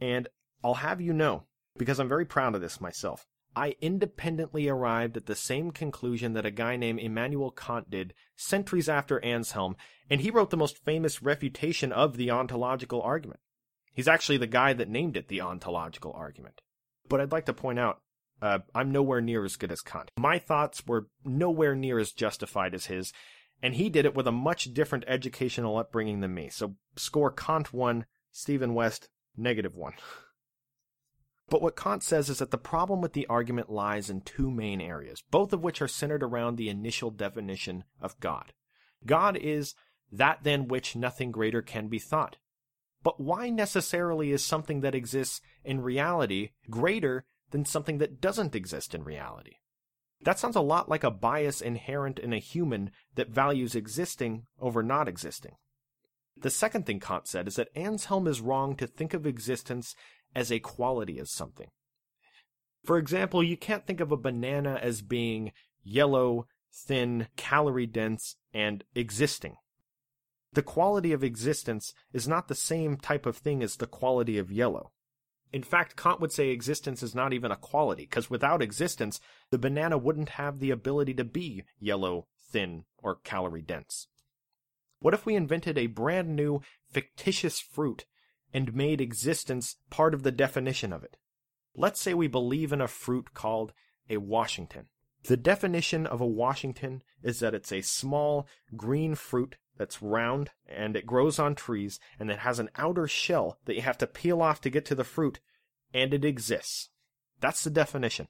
And 0.00 0.28
I'll 0.64 0.74
have 0.74 1.00
you 1.00 1.12
know, 1.12 1.44
because 1.76 2.00
I'm 2.00 2.08
very 2.08 2.24
proud 2.24 2.54
of 2.54 2.60
this 2.60 2.80
myself, 2.80 3.26
I 3.56 3.74
independently 3.80 4.68
arrived 4.68 5.16
at 5.16 5.24
the 5.24 5.34
same 5.34 5.70
conclusion 5.70 6.34
that 6.34 6.44
a 6.44 6.50
guy 6.50 6.76
named 6.76 7.00
Immanuel 7.00 7.50
Kant 7.50 7.88
did 7.88 8.12
centuries 8.36 8.86
after 8.86 9.24
Anselm, 9.24 9.76
and 10.10 10.20
he 10.20 10.30
wrote 10.30 10.50
the 10.50 10.58
most 10.58 10.84
famous 10.84 11.22
refutation 11.22 11.90
of 11.90 12.18
the 12.18 12.30
ontological 12.30 13.00
argument. 13.00 13.40
He's 13.94 14.08
actually 14.08 14.36
the 14.36 14.46
guy 14.46 14.74
that 14.74 14.90
named 14.90 15.16
it 15.16 15.28
the 15.28 15.40
ontological 15.40 16.12
argument. 16.12 16.60
But 17.08 17.22
I'd 17.22 17.32
like 17.32 17.46
to 17.46 17.54
point 17.54 17.78
out, 17.78 18.02
uh, 18.42 18.58
I'm 18.74 18.92
nowhere 18.92 19.22
near 19.22 19.42
as 19.42 19.56
good 19.56 19.72
as 19.72 19.80
Kant. 19.80 20.10
My 20.18 20.38
thoughts 20.38 20.86
were 20.86 21.08
nowhere 21.24 21.74
near 21.74 21.98
as 21.98 22.12
justified 22.12 22.74
as 22.74 22.86
his, 22.86 23.14
and 23.62 23.74
he 23.74 23.88
did 23.88 24.04
it 24.04 24.14
with 24.14 24.26
a 24.26 24.32
much 24.32 24.74
different 24.74 25.04
educational 25.08 25.78
upbringing 25.78 26.20
than 26.20 26.34
me. 26.34 26.50
So 26.50 26.74
score 26.96 27.30
Kant 27.30 27.72
1, 27.72 28.04
Stephen 28.32 28.74
West 28.74 29.08
negative 29.34 29.74
1. 29.74 29.94
But 31.48 31.62
what 31.62 31.76
Kant 31.76 32.02
says 32.02 32.28
is 32.28 32.38
that 32.38 32.50
the 32.50 32.58
problem 32.58 33.00
with 33.00 33.12
the 33.12 33.26
argument 33.26 33.70
lies 33.70 34.10
in 34.10 34.22
two 34.22 34.50
main 34.50 34.80
areas, 34.80 35.22
both 35.30 35.52
of 35.52 35.62
which 35.62 35.80
are 35.80 35.88
centered 35.88 36.22
around 36.22 36.56
the 36.56 36.68
initial 36.68 37.10
definition 37.10 37.84
of 38.00 38.18
God. 38.18 38.52
God 39.04 39.36
is 39.36 39.74
that 40.10 40.42
than 40.42 40.68
which 40.68 40.96
nothing 40.96 41.30
greater 41.30 41.62
can 41.62 41.88
be 41.88 41.98
thought. 41.98 42.36
But 43.02 43.20
why 43.20 43.50
necessarily 43.50 44.32
is 44.32 44.44
something 44.44 44.80
that 44.80 44.94
exists 44.94 45.40
in 45.64 45.80
reality 45.80 46.50
greater 46.68 47.24
than 47.50 47.64
something 47.64 47.98
that 47.98 48.20
doesn't 48.20 48.56
exist 48.56 48.94
in 48.94 49.04
reality? 49.04 49.58
That 50.22 50.40
sounds 50.40 50.56
a 50.56 50.60
lot 50.60 50.88
like 50.88 51.04
a 51.04 51.10
bias 51.10 51.60
inherent 51.60 52.18
in 52.18 52.32
a 52.32 52.38
human 52.38 52.90
that 53.14 53.28
values 53.28 53.76
existing 53.76 54.46
over 54.60 54.82
not 54.82 55.06
existing. 55.06 55.52
The 56.36 56.50
second 56.50 56.84
thing 56.84 57.00
Kant 57.00 57.26
said 57.28 57.46
is 57.48 57.56
that 57.56 57.68
Anselm 57.74 58.26
is 58.26 58.40
wrong 58.40 58.76
to 58.76 58.86
think 58.86 59.14
of 59.14 59.26
existence 59.26 59.94
as 60.36 60.52
a 60.52 60.60
quality 60.60 61.18
of 61.18 61.30
something. 61.30 61.68
For 62.84 62.98
example, 62.98 63.42
you 63.42 63.56
can't 63.56 63.86
think 63.86 64.00
of 64.00 64.12
a 64.12 64.18
banana 64.18 64.78
as 64.80 65.00
being 65.00 65.50
yellow, 65.82 66.46
thin, 66.72 67.28
calorie 67.36 67.86
dense, 67.86 68.36
and 68.52 68.84
existing. 68.94 69.56
The 70.52 70.62
quality 70.62 71.12
of 71.12 71.24
existence 71.24 71.94
is 72.12 72.28
not 72.28 72.48
the 72.48 72.54
same 72.54 72.98
type 72.98 73.24
of 73.24 73.38
thing 73.38 73.62
as 73.62 73.76
the 73.76 73.86
quality 73.86 74.36
of 74.36 74.52
yellow. 74.52 74.92
In 75.52 75.62
fact, 75.62 75.96
Kant 75.96 76.20
would 76.20 76.32
say 76.32 76.50
existence 76.50 77.02
is 77.02 77.14
not 77.14 77.32
even 77.32 77.50
a 77.50 77.56
quality, 77.56 78.02
because 78.02 78.28
without 78.28 78.60
existence, 78.60 79.20
the 79.50 79.58
banana 79.58 79.96
wouldn't 79.96 80.30
have 80.30 80.58
the 80.58 80.70
ability 80.70 81.14
to 81.14 81.24
be 81.24 81.64
yellow, 81.80 82.26
thin, 82.50 82.84
or 83.02 83.16
calorie 83.24 83.62
dense. 83.62 84.08
What 84.98 85.14
if 85.14 85.24
we 85.24 85.34
invented 85.34 85.78
a 85.78 85.86
brand 85.86 86.36
new, 86.36 86.60
fictitious 86.90 87.58
fruit 87.58 88.04
and 88.56 88.74
made 88.74 89.02
existence 89.02 89.76
part 89.90 90.14
of 90.14 90.22
the 90.22 90.32
definition 90.32 90.90
of 90.90 91.04
it? 91.04 91.18
Let's 91.74 92.00
say 92.00 92.14
we 92.14 92.26
believe 92.26 92.72
in 92.72 92.80
a 92.80 92.88
fruit 92.88 93.34
called 93.34 93.74
a 94.08 94.16
Washington. 94.16 94.86
The 95.24 95.36
definition 95.36 96.06
of 96.06 96.22
a 96.22 96.26
Washington 96.26 97.02
is 97.22 97.40
that 97.40 97.52
it's 97.52 97.70
a 97.70 97.82
small, 97.82 98.46
green 98.74 99.14
fruit 99.14 99.56
that's 99.76 100.00
round 100.00 100.52
and 100.66 100.96
it 100.96 101.04
grows 101.04 101.38
on 101.38 101.54
trees 101.54 102.00
and 102.18 102.30
it 102.30 102.38
has 102.38 102.58
an 102.58 102.70
outer 102.76 103.06
shell 103.06 103.58
that 103.66 103.74
you 103.74 103.82
have 103.82 103.98
to 103.98 104.06
peel 104.06 104.40
off 104.40 104.62
to 104.62 104.70
get 104.70 104.86
to 104.86 104.94
the 104.94 105.04
fruit 105.04 105.38
and 105.92 106.14
it 106.14 106.24
exists. 106.24 106.88
That's 107.40 107.62
the 107.62 107.68
definition. 107.68 108.26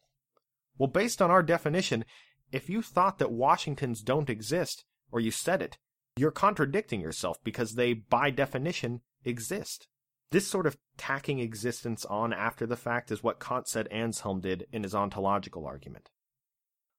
Well, 0.77 0.89
based 0.89 1.23
on 1.23 1.31
our 1.31 1.45
definition, 1.45 2.05
if 2.51 2.69
you 2.69 2.83
thought 2.83 3.19
that 3.21 3.31
Washingtons 3.31 4.03
don't 4.03 4.29
exist, 4.29 4.85
or 5.13 5.21
you 5.21 5.31
said 5.31 5.63
it, 5.63 5.79
you're 6.17 6.33
contradicting 6.33 7.01
yourself 7.01 7.39
because 7.45 7.77
they, 7.77 7.93
by 7.93 8.31
definition, 8.31 9.03
exist. 9.25 9.87
This 10.31 10.47
sort 10.47 10.67
of 10.67 10.77
tacking 10.97 11.39
existence 11.39 12.05
on 12.05 12.33
after 12.33 12.67
the 12.67 12.77
fact 12.77 13.11
is 13.11 13.23
what 13.23 13.41
Kant 13.41 13.69
said 13.69 13.87
Anselm 13.89 14.41
did 14.41 14.67
in 14.73 14.83
his 14.83 14.95
ontological 14.95 15.67
argument. 15.67 16.11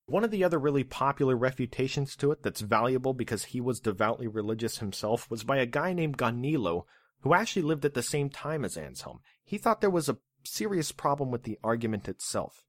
One 0.05 0.23
of 0.23 0.31
the 0.31 0.45
other 0.45 0.57
really 0.57 0.85
popular 0.85 1.35
refutations 1.35 2.15
to 2.17 2.31
it 2.31 2.41
that's 2.41 2.61
valuable 2.61 3.13
because 3.13 3.45
he 3.45 3.59
was 3.59 3.81
devoutly 3.81 4.27
religious 4.27 4.77
himself 4.77 5.29
was 5.29 5.43
by 5.43 5.57
a 5.57 5.65
guy 5.65 5.91
named 5.91 6.17
Gaunilo, 6.17 6.85
who 7.21 7.33
actually 7.33 7.63
lived 7.63 7.83
at 7.83 7.93
the 7.93 8.01
same 8.01 8.29
time 8.29 8.63
as 8.63 8.77
Anselm. 8.77 9.19
He 9.43 9.57
thought 9.57 9.81
there 9.81 9.89
was 9.89 10.07
a 10.07 10.19
serious 10.45 10.93
problem 10.93 11.29
with 11.29 11.43
the 11.43 11.59
argument 11.61 12.07
itself. 12.07 12.63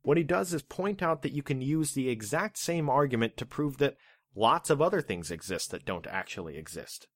What 0.00 0.16
he 0.16 0.22
does 0.22 0.54
is 0.54 0.62
point 0.62 1.02
out 1.02 1.20
that 1.20 1.32
you 1.32 1.42
can 1.42 1.60
use 1.60 1.92
the 1.92 2.08
exact 2.08 2.56
same 2.56 2.88
argument 2.88 3.36
to 3.36 3.46
prove 3.46 3.76
that 3.76 3.96
lots 4.34 4.70
of 4.70 4.80
other 4.80 5.02
things 5.02 5.30
exist 5.30 5.70
that 5.70 5.84
don't 5.84 6.06
actually 6.06 6.56
exist. 6.56 7.08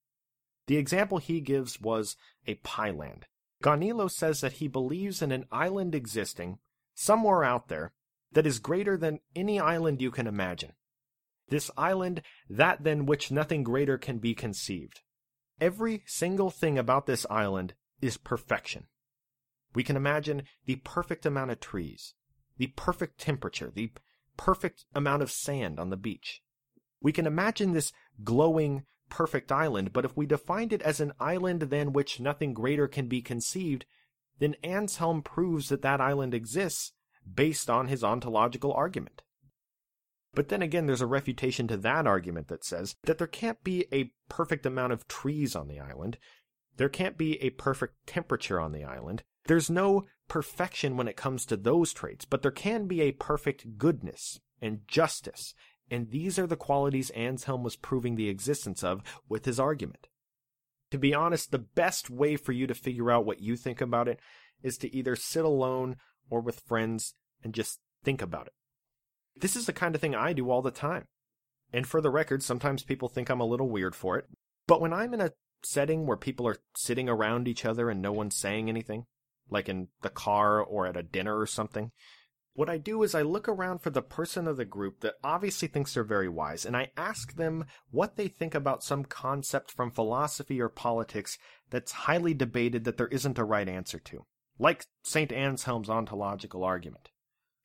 The 0.67 0.77
example 0.77 1.19
he 1.19 1.41
gives 1.41 1.81
was 1.81 2.17
a 2.47 2.55
pyland. 2.57 3.27
Gaunilo 3.63 4.11
says 4.11 4.41
that 4.41 4.55
he 4.55 4.69
believes 4.69 5.23
in 5.23 5.33
an 5.33 5.47
island 5.51 5.95
existing 5.95 6.59
somewhere 6.95 7.45
out 7.45 7.69
there 7.69 7.93
that 8.33 8.47
is 8.47 8.59
greater 8.59 8.97
than 8.97 9.21
any 9.35 9.61
island 9.61 10.03
you 10.03 10.11
can 10.11 10.27
imagine. 10.27 10.73
This 11.49 11.71
island, 11.77 12.23
that 12.51 12.83
than 12.83 13.07
which 13.07 13.31
nothing 13.31 13.63
greater 13.63 13.97
can 13.99 14.19
be 14.19 14.35
conceived. 14.35 15.01
Every 15.61 16.03
single 16.07 16.51
thing 16.51 16.77
about 16.77 17.07
this 17.07 17.25
island 17.31 17.75
is 18.01 18.17
perfection. 18.17 18.89
We 19.75 19.85
can 19.85 19.97
imagine 19.97 20.43
the 20.65 20.77
perfect 20.77 21.25
amount 21.25 21.51
of 21.51 21.61
trees, 21.61 22.15
the 22.57 22.69
perfect 22.69 23.21
temperature, 23.21 23.71
the 23.73 23.93
perfect 24.37 24.85
amount 24.95 25.23
of 25.23 25.31
sand 25.31 25.79
on 25.79 25.91
the 25.91 25.97
beach. 25.97 26.43
We 27.01 27.13
can 27.13 27.27
imagine 27.27 27.73
this 27.73 27.93
glowing, 28.25 28.85
perfect 29.09 29.53
island, 29.53 29.93
but 29.93 30.05
if 30.05 30.17
we 30.17 30.27
defined 30.27 30.73
it 30.73 30.83
as 30.83 31.01
an 31.01 31.13
island 31.21 31.63
than 31.63 31.93
which 31.93 32.21
nothing 32.21 32.55
greater 32.55 32.89
can 32.89 33.09
be 33.09 33.23
conceived, 33.23 33.87
then 34.39 34.57
Anselm 34.63 35.23
proves 35.23 35.69
that 35.69 35.83
that 35.83 36.01
island 36.01 36.35
exists 36.35 36.93
based 37.35 37.71
on 37.71 37.89
his 37.89 38.05
ontological 38.05 38.73
argument. 38.73 39.23
But 40.35 40.49
then 40.49 40.61
again, 40.61 40.87
there's 40.87 41.01
a 41.01 41.07
refutation 41.07 41.67
to 41.69 41.79
that 41.79 42.07
argument 42.07 42.49
that 42.49 42.65
says 42.65 42.95
that 43.05 43.17
there 43.19 43.27
can't 43.27 43.63
be 43.65 43.87
a 43.91 44.13
perfect 44.29 44.67
amount 44.67 44.93
of 44.93 45.09
trees 45.09 45.57
on 45.57 45.67
the 45.67 45.81
island. 45.81 46.19
There 46.77 46.91
can't 46.91 47.17
be 47.17 47.43
a 47.43 47.51
perfect 47.51 48.07
temperature 48.07 48.61
on 48.61 48.73
the 48.73 48.85
island. 48.85 49.23
There's 49.47 49.71
no 49.71 50.05
perfection 50.29 50.97
when 50.97 51.09
it 51.09 51.17
comes 51.17 51.47
to 51.47 51.57
those 51.57 51.95
traits, 51.95 52.27
but 52.27 52.43
there 52.43 52.51
can 52.51 52.87
be 52.87 53.01
a 53.01 53.13
perfect 53.13 53.79
goodness 53.79 54.41
and 54.61 54.81
justice. 54.87 55.55
And 55.91 56.11
these 56.11 56.39
are 56.39 56.47
the 56.47 56.57
qualities 56.57 57.11
Anselm 57.11 57.63
was 57.63 57.77
proving 57.77 58.17
the 58.17 58.29
existence 58.29 58.83
of 58.83 59.03
with 59.29 59.45
his 59.45 59.61
argument. 59.61 60.09
To 60.91 60.99
be 60.99 61.15
honest, 61.15 61.51
the 61.51 61.59
best 61.59 62.11
way 62.11 62.37
for 62.37 62.53
you 62.53 62.67
to 62.67 62.75
figure 62.75 63.11
out 63.11 63.27
what 63.27 63.41
you 63.41 63.57
think 63.57 63.81
about 63.81 64.09
it 64.09 64.21
is 64.63 64.79
to 64.79 64.95
either 64.95 65.17
sit 65.17 65.45
alone 65.45 65.97
or 66.31 66.41
with 66.41 66.61
friends 66.61 67.15
and 67.43 67.55
just 67.55 67.81
think 68.05 68.23
about 68.23 68.47
it. 68.47 68.53
This 69.37 69.57
is 69.57 69.67
the 69.67 69.73
kind 69.73 69.95
of 69.95 70.01
thing 70.01 70.15
I 70.15 70.33
do 70.33 70.51
all 70.51 70.63
the 70.63 70.71
time. 70.71 71.07
And 71.73 71.87
for 71.87 72.01
the 72.01 72.11
record, 72.11 72.43
sometimes 72.43 72.83
people 72.85 73.09
think 73.09 73.29
I'm 73.29 73.41
a 73.41 73.47
little 73.47 73.69
weird 73.69 73.95
for 73.95 74.17
it. 74.17 74.27
But 74.67 74.81
when 74.81 74.93
I'm 74.93 75.13
in 75.15 75.21
a 75.21 75.33
setting 75.63 76.07
where 76.07 76.17
people 76.17 76.47
are 76.47 76.59
sitting 76.77 77.09
around 77.09 77.49
each 77.49 77.65
other 77.65 77.91
and 77.91 78.01
no 78.01 78.13
one's 78.13 78.37
saying 78.37 78.69
anything, 78.69 79.07
like 79.51 79.69
in 79.69 79.89
the 80.03 80.11
car 80.11 80.61
or 80.61 80.87
at 80.87 80.97
a 80.97 81.03
dinner 81.03 81.39
or 81.39 81.47
something, 81.47 81.91
what 82.57 82.69
I 82.69 82.79
do 82.79 83.03
is 83.03 83.15
I 83.15 83.23
look 83.23 83.49
around 83.49 83.79
for 83.79 83.91
the 83.91 84.03
person 84.03 84.49
of 84.49 84.57
the 84.57 84.65
group 84.65 85.01
that 85.01 85.15
obviously 85.23 85.69
thinks 85.69 85.95
they're 85.95 86.05
very 86.05 86.29
wise, 86.29 86.67
and 86.67 86.77
I 86.77 86.91
ask 86.97 87.35
them 87.35 87.67
what 87.91 88.17
they 88.17 88.29
think 88.29 88.55
about 88.55 88.83
some 88.83 89.05
concept 89.05 89.71
from 89.71 89.91
philosophy 89.91 90.61
or 90.61 90.69
politics 90.69 91.39
that's 91.71 91.93
highly 91.93 92.35
debated 92.35 92.85
that 92.85 92.97
there 92.97 93.09
isn't 93.09 93.39
a 93.39 93.45
right 93.45 93.69
answer 93.69 93.99
to 94.01 94.27
like 94.59 94.87
St. 95.03 95.33
Anselm's 95.33 95.91
ontological 95.91 96.65
argument. 96.65 97.11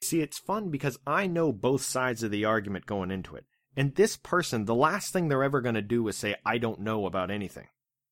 See, 0.01 0.21
it's 0.21 0.39
fun 0.39 0.69
because 0.69 0.97
I 1.05 1.27
know 1.27 1.51
both 1.51 1.83
sides 1.83 2.23
of 2.23 2.31
the 2.31 2.45
argument 2.45 2.85
going 2.85 3.11
into 3.11 3.35
it. 3.35 3.45
And 3.77 3.95
this 3.95 4.17
person, 4.17 4.65
the 4.65 4.75
last 4.75 5.13
thing 5.13 5.27
they're 5.27 5.43
ever 5.43 5.61
going 5.61 5.75
to 5.75 5.81
do 5.81 6.07
is 6.07 6.17
say, 6.17 6.35
I 6.45 6.57
don't 6.57 6.81
know 6.81 7.05
about 7.05 7.31
anything. 7.31 7.67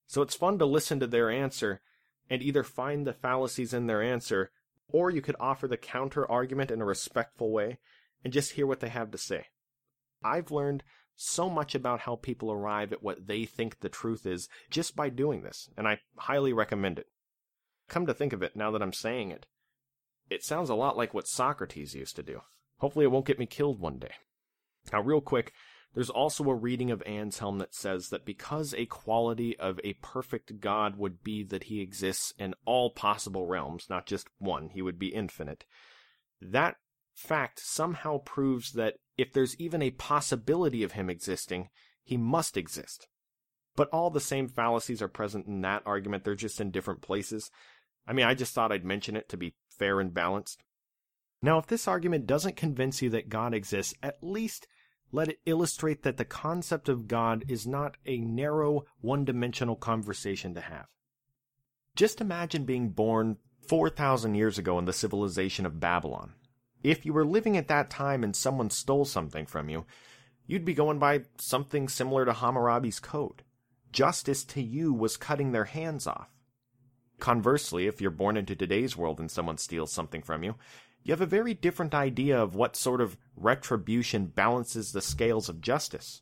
So 0.07 0.21
it's 0.21 0.35
fun 0.35 0.59
to 0.59 0.65
listen 0.65 0.99
to 0.99 1.07
their 1.07 1.29
answer 1.29 1.81
and 2.29 2.41
either 2.41 2.63
find 2.63 3.05
the 3.05 3.13
fallacies 3.13 3.73
in 3.73 3.87
their 3.87 4.01
answer, 4.01 4.51
or 4.91 5.09
you 5.09 5.21
could 5.21 5.35
offer 5.39 5.67
the 5.67 5.77
counter 5.77 6.29
argument 6.29 6.71
in 6.71 6.81
a 6.81 6.85
respectful 6.85 7.51
way 7.51 7.77
and 8.23 8.33
just 8.33 8.53
hear 8.53 8.67
what 8.67 8.79
they 8.79 8.89
have 8.89 9.11
to 9.11 9.17
say. 9.17 9.45
I've 10.23 10.51
learned 10.51 10.83
so 11.15 11.49
much 11.49 11.75
about 11.75 12.01
how 12.01 12.15
people 12.15 12.51
arrive 12.51 12.93
at 12.93 13.03
what 13.03 13.27
they 13.27 13.45
think 13.45 13.79
the 13.79 13.89
truth 13.89 14.25
is 14.25 14.47
just 14.69 14.95
by 14.95 15.09
doing 15.09 15.41
this, 15.41 15.69
and 15.77 15.87
I 15.87 15.99
highly 16.17 16.53
recommend 16.53 16.97
it. 16.99 17.07
Come 17.87 18.05
to 18.05 18.13
think 18.13 18.33
of 18.33 18.41
it, 18.41 18.55
now 18.55 18.71
that 18.71 18.81
I'm 18.81 18.93
saying 18.93 19.31
it, 19.31 19.45
it 20.29 20.43
sounds 20.43 20.69
a 20.69 20.75
lot 20.75 20.95
like 20.95 21.13
what 21.13 21.27
Socrates 21.27 21.95
used 21.95 22.15
to 22.15 22.23
do. 22.23 22.41
Hopefully, 22.77 23.05
it 23.05 23.09
won't 23.09 23.25
get 23.25 23.39
me 23.39 23.45
killed 23.45 23.79
one 23.79 23.97
day. 23.97 24.13
Now, 24.93 25.01
real 25.01 25.21
quick, 25.21 25.51
there's 25.93 26.09
also 26.09 26.43
a 26.45 26.55
reading 26.55 26.91
of 26.91 27.01
Anselm 27.05 27.57
that 27.57 27.73
says 27.73 28.09
that 28.09 28.25
because 28.25 28.73
a 28.75 28.85
quality 28.85 29.57
of 29.57 29.79
a 29.83 29.93
perfect 29.93 30.59
God 30.59 30.97
would 30.97 31.23
be 31.23 31.43
that 31.43 31.63
he 31.63 31.81
exists 31.81 32.33
in 32.37 32.53
all 32.65 32.91
possible 32.91 33.47
realms, 33.47 33.87
not 33.89 34.05
just 34.05 34.27
one, 34.37 34.69
he 34.69 34.81
would 34.81 34.99
be 34.99 35.07
infinite, 35.07 35.65
that 36.41 36.75
fact 37.15 37.59
somehow 37.59 38.19
proves 38.19 38.73
that 38.73 38.95
if 39.17 39.33
there's 39.33 39.59
even 39.59 39.81
a 39.81 39.91
possibility 39.91 40.83
of 40.83 40.93
him 40.93 41.09
existing, 41.09 41.69
he 42.03 42.17
must 42.17 42.55
exist. 42.55 43.07
But 43.75 43.89
all 43.89 44.09
the 44.09 44.19
same 44.19 44.47
fallacies 44.47 45.01
are 45.01 45.07
present 45.07 45.47
in 45.47 45.61
that 45.61 45.83
argument, 45.85 46.23
they're 46.23 46.35
just 46.35 46.61
in 46.61 46.71
different 46.71 47.01
places. 47.01 47.49
I 48.07 48.13
mean, 48.13 48.25
I 48.25 48.35
just 48.35 48.53
thought 48.53 48.71
I'd 48.71 48.85
mention 48.85 49.15
it 49.15 49.27
to 49.29 49.37
be 49.37 49.55
fair 49.77 49.99
and 49.99 50.13
balanced. 50.13 50.63
Now, 51.41 51.57
if 51.57 51.67
this 51.67 51.87
argument 51.87 52.27
doesn't 52.27 52.57
convince 52.57 53.01
you 53.01 53.09
that 53.11 53.29
God 53.29 53.53
exists, 53.53 53.93
at 54.03 54.17
least 54.21 54.67
let 55.11 55.27
it 55.27 55.39
illustrate 55.45 56.03
that 56.03 56.17
the 56.17 56.25
concept 56.25 56.89
of 56.89 57.07
God 57.07 57.43
is 57.47 57.65
not 57.65 57.97
a 58.05 58.19
narrow, 58.19 58.85
one 59.01 59.25
dimensional 59.25 59.75
conversation 59.75 60.53
to 60.53 60.61
have. 60.61 60.85
Just 61.95 62.21
imagine 62.21 62.65
being 62.65 62.89
born 62.89 63.37
4,000 63.67 64.35
years 64.35 64.57
ago 64.57 64.79
in 64.79 64.85
the 64.85 64.93
civilization 64.93 65.65
of 65.65 65.79
Babylon. 65.79 66.33
If 66.83 67.05
you 67.05 67.13
were 67.13 67.25
living 67.25 67.57
at 67.57 67.67
that 67.67 67.89
time 67.89 68.23
and 68.23 68.35
someone 68.35 68.69
stole 68.69 69.05
something 69.05 69.45
from 69.45 69.69
you, 69.69 69.85
you'd 70.47 70.65
be 70.65 70.73
going 70.73 70.99
by 70.99 71.23
something 71.37 71.89
similar 71.89 72.25
to 72.25 72.33
Hammurabi's 72.33 72.99
code. 72.99 73.43
Justice 73.91 74.43
to 74.45 74.61
you 74.61 74.93
was 74.93 75.17
cutting 75.17 75.51
their 75.51 75.65
hands 75.65 76.07
off. 76.07 76.29
Conversely, 77.19 77.87
if 77.87 77.99
you're 77.99 78.11
born 78.11 78.37
into 78.37 78.55
today's 78.55 78.95
world 78.95 79.19
and 79.19 79.29
someone 79.29 79.57
steals 79.57 79.91
something 79.91 80.21
from 80.21 80.43
you, 80.43 80.55
you 81.03 81.11
have 81.11 81.21
a 81.21 81.25
very 81.25 81.53
different 81.53 81.93
idea 81.93 82.39
of 82.39 82.55
what 82.55 82.75
sort 82.75 83.01
of 83.01 83.17
retribution 83.35 84.27
balances 84.27 84.91
the 84.91 85.01
scales 85.01 85.49
of 85.49 85.61
justice. 85.61 86.21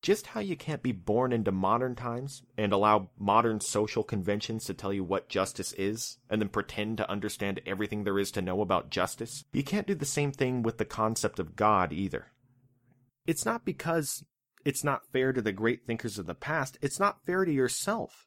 Just 0.00 0.28
how 0.28 0.40
you 0.40 0.56
can't 0.56 0.82
be 0.82 0.90
born 0.90 1.32
into 1.32 1.52
modern 1.52 1.94
times 1.94 2.42
and 2.58 2.72
allow 2.72 3.10
modern 3.18 3.60
social 3.60 4.02
conventions 4.02 4.64
to 4.64 4.74
tell 4.74 4.92
you 4.92 5.04
what 5.04 5.28
justice 5.28 5.72
is, 5.74 6.18
and 6.28 6.40
then 6.40 6.48
pretend 6.48 6.96
to 6.96 7.10
understand 7.10 7.60
everything 7.66 8.02
there 8.02 8.18
is 8.18 8.32
to 8.32 8.42
know 8.42 8.60
about 8.60 8.90
justice, 8.90 9.44
you 9.52 9.62
can't 9.62 9.86
do 9.86 9.94
the 9.94 10.04
same 10.04 10.32
thing 10.32 10.62
with 10.62 10.78
the 10.78 10.84
concept 10.84 11.38
of 11.38 11.54
God 11.54 11.92
either. 11.92 12.32
It's 13.26 13.46
not 13.46 13.64
because 13.64 14.24
it's 14.64 14.82
not 14.82 15.06
fair 15.12 15.32
to 15.32 15.42
the 15.42 15.52
great 15.52 15.86
thinkers 15.86 16.18
of 16.18 16.26
the 16.26 16.34
past, 16.34 16.78
it's 16.82 16.98
not 16.98 17.24
fair 17.24 17.44
to 17.44 17.52
yourself. 17.52 18.26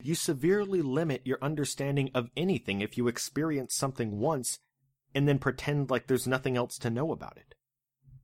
You 0.00 0.14
severely 0.14 0.82
limit 0.82 1.22
your 1.24 1.38
understanding 1.42 2.10
of 2.14 2.30
anything 2.36 2.80
if 2.80 2.96
you 2.96 3.08
experience 3.08 3.74
something 3.74 4.18
once 4.18 4.60
and 5.14 5.28
then 5.28 5.38
pretend 5.38 5.90
like 5.90 6.06
there's 6.06 6.26
nothing 6.26 6.56
else 6.56 6.78
to 6.78 6.90
know 6.90 7.12
about 7.12 7.36
it. 7.36 7.54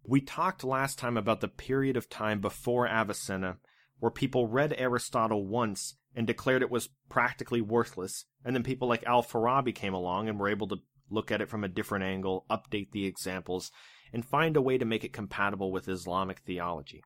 We 0.05 0.21
talked 0.21 0.65
last 0.65 0.99
time 0.99 1.17
about 1.17 1.41
the 1.41 1.49
period 1.49 1.97
of 1.97 2.09
time 2.09 2.41
before 2.41 2.89
Avicenna 2.89 3.59
where 4.01 4.11
people 4.11 4.47
read 4.47 4.75
Aristotle 4.77 5.47
once 5.47 5.97
and 6.15 6.27
declared 6.27 6.63
it 6.63 6.71
was 6.71 6.91
practically 7.09 7.61
worthless, 7.61 8.25
and 8.45 8.55
then 8.55 8.63
people 8.63 8.89
like 8.89 9.05
Al-Farabi 9.05 9.75
came 9.75 9.95
along 9.95 10.29
and 10.29 10.39
were 10.39 10.49
able 10.49 10.69
to 10.69 10.77
look 11.11 11.31
at 11.31 11.41
it 11.41 11.49
from 11.49 11.65
a 11.65 11.69
different 11.69 12.05
angle, 12.05 12.45
update 12.51 12.91
the 12.93 13.07
examples, 13.07 13.71
and 14.13 14.25
find 14.25 14.57
a 14.57 14.63
way 14.63 14.79
to 14.79 14.85
make 14.85 15.05
it 15.05 15.13
compatible 15.13 15.73
with 15.73 15.89
Islamic 15.89 16.41
theology. 16.41 17.03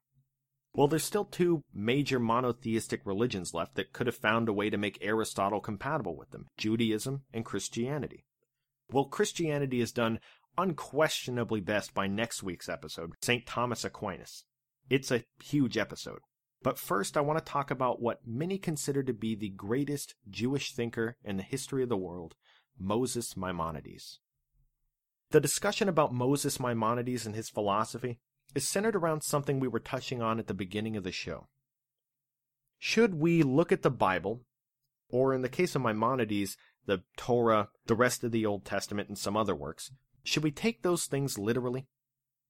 Well, 0.75 0.89
there's 0.89 1.05
still 1.05 1.27
two 1.27 1.63
major 1.75 2.19
monotheistic 2.19 3.03
religions 3.05 3.53
left 3.53 3.75
that 3.75 3.93
could 3.93 4.07
have 4.07 4.17
found 4.17 4.49
a 4.49 4.55
way 4.55 4.71
to 4.71 4.79
make 4.79 4.99
Aristotle 5.03 5.61
compatible 5.61 6.17
with 6.17 6.31
them 6.31 6.47
Judaism 6.57 7.23
and 7.33 7.45
Christianity. 7.45 8.25
Well, 8.93 9.07
Christianity 9.07 9.81
is 9.81 9.93
done 9.93 10.21
unquestionably 10.59 11.61
best 11.61 11.95
by 11.95 12.07
next 12.07 12.43
week's 12.43 12.69
episode, 12.69 13.13
St. 13.23 13.47
Thomas 13.47 13.85
Aquinas. 13.85 14.45
It's 14.91 15.11
a 15.11 15.25
huge 15.43 15.79
episode. 15.79 16.21
But 16.63 16.79
first, 16.79 17.17
I 17.17 17.23
want 17.23 17.39
to 17.39 17.45
talk 17.45 17.71
about 17.71 18.03
what 18.03 18.21
many 18.27 18.59
consider 18.59 19.03
to 19.03 19.13
be 19.13 19.35
the 19.35 19.49
greatest 19.49 20.15
Jewish 20.31 20.73
thinker 20.75 21.17
in 21.25 21.37
the 21.37 21.43
history 21.43 21.83
of 21.83 21.89
the 21.89 21.97
world, 21.97 22.35
Moses 22.79 23.37
Maimonides. 23.37 24.21
The 25.31 25.41
discussion 25.41 25.89
about 25.89 26.13
Moses 26.13 26.61
Maimonides 26.61 27.27
and 27.27 27.35
his 27.35 27.49
philosophy 27.49 28.19
is 28.55 28.69
centered 28.69 28.95
around 28.95 29.23
something 29.23 29.59
we 29.59 29.69
were 29.69 29.81
touching 29.81 30.21
on 30.21 30.39
at 30.39 30.47
the 30.47 30.55
beginning 30.55 30.97
of 30.97 31.05
the 31.05 31.13
show. 31.13 31.49
Should 32.79 33.15
we 33.15 33.43
look 33.43 33.73
at 33.73 33.83
the 33.83 33.91
Bible, 33.91 34.43
or 35.09 35.33
in 35.33 35.43
the 35.43 35.49
case 35.49 35.75
of 35.75 35.83
Maimonides, 35.83 36.57
the 36.87 37.03
Torah, 37.17 37.69
the 37.87 37.95
rest 37.95 38.25
of 38.25 38.33
the 38.33 38.47
Old 38.47 38.65
Testament, 38.65 39.09
and 39.09 39.19
some 39.19 39.37
other 39.37 39.55
works, 39.55 39.91
should 40.25 40.43
we 40.43 40.51
take 40.51 40.83
those 40.83 41.07
things 41.07 41.39
literally? 41.39 41.87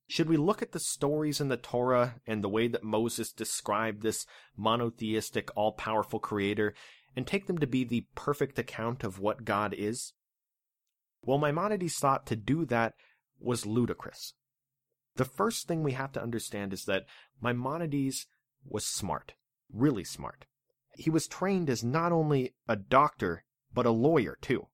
Should 0.08 0.28
we 0.28 0.36
look 0.36 0.60
at 0.60 0.72
the 0.72 0.80
stories 0.80 1.40
in 1.40 1.48
the 1.48 1.56
Torah 1.56 2.16
and 2.26 2.42
the 2.42 2.48
way 2.48 2.68
that 2.68 2.84
Moses 2.84 3.32
described 3.32 4.02
this 4.02 4.26
monotheistic, 4.56 5.50
all 5.56 5.72
powerful 5.72 6.18
creator 6.18 6.74
and 7.16 7.26
take 7.26 7.46
them 7.46 7.58
to 7.58 7.66
be 7.66 7.84
the 7.84 8.06
perfect 8.14 8.58
account 8.58 9.04
of 9.04 9.18
what 9.18 9.44
God 9.44 9.74
is? 9.76 10.12
Well, 11.22 11.38
Maimonides 11.38 11.94
thought 11.94 12.26
to 12.26 12.36
do 12.36 12.64
that 12.66 12.94
was 13.40 13.64
ludicrous. 13.64 14.34
The 15.16 15.24
first 15.24 15.66
thing 15.66 15.82
we 15.82 15.92
have 15.92 16.12
to 16.12 16.22
understand 16.22 16.72
is 16.72 16.84
that 16.86 17.06
Maimonides 17.40 18.26
was 18.64 18.86
smart, 18.86 19.34
really 19.72 20.04
smart. 20.04 20.46
He 20.96 21.10
was 21.10 21.26
trained 21.26 21.70
as 21.70 21.84
not 21.84 22.12
only 22.12 22.54
a 22.68 22.76
doctor, 22.76 23.44
but 23.74 23.86
a 23.86 23.90
lawyer 23.90 24.38
too. 24.40 24.68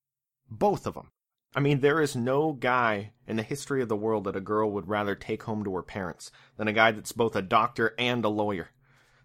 Both 0.51 0.87
of 0.87 0.95
them. 0.95 1.13
I 1.55 1.61
mean, 1.61 1.81
there 1.81 2.01
is 2.01 2.15
no 2.15 2.53
guy 2.53 3.13
in 3.27 3.37
the 3.37 3.43
history 3.43 3.81
of 3.83 3.89
the 3.89 3.97
world 3.97 4.25
that 4.25 4.37
a 4.37 4.41
girl 4.41 4.71
would 4.71 4.89
rather 4.89 5.15
take 5.15 5.45
home 5.45 5.65
to 5.65 5.75
her 5.75 5.83
parents 5.83 6.31
than 6.57 6.69
a 6.69 6.73
guy 6.73 6.93
that's 6.93 7.13
both 7.13 7.35
a 7.35 7.43
doctor 7.43 7.95
and 7.99 8.25
a 8.25 8.29
lawyer. 8.29 8.71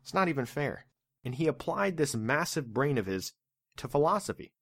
It's 0.01 0.13
not 0.13 0.29
even 0.29 0.45
fair. 0.45 0.85
And 1.23 1.35
he 1.35 1.47
applied 1.47 1.97
this 1.97 2.15
massive 2.15 2.73
brain 2.73 2.97
of 2.97 3.05
his 3.05 3.33
to 3.77 3.87
philosophy. 3.87 4.53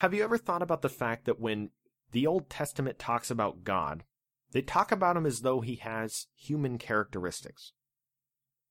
Have 0.00 0.14
you 0.14 0.24
ever 0.24 0.38
thought 0.38 0.62
about 0.62 0.82
the 0.82 0.88
fact 0.88 1.26
that 1.26 1.40
when 1.40 1.70
the 2.10 2.26
Old 2.26 2.50
Testament 2.50 2.98
talks 2.98 3.30
about 3.30 3.64
God, 3.64 4.04
they 4.52 4.62
talk 4.62 4.92
about 4.92 5.16
him 5.16 5.26
as 5.26 5.40
though 5.40 5.60
he 5.60 5.76
has 5.76 6.26
human 6.34 6.78
characteristics? 6.78 7.72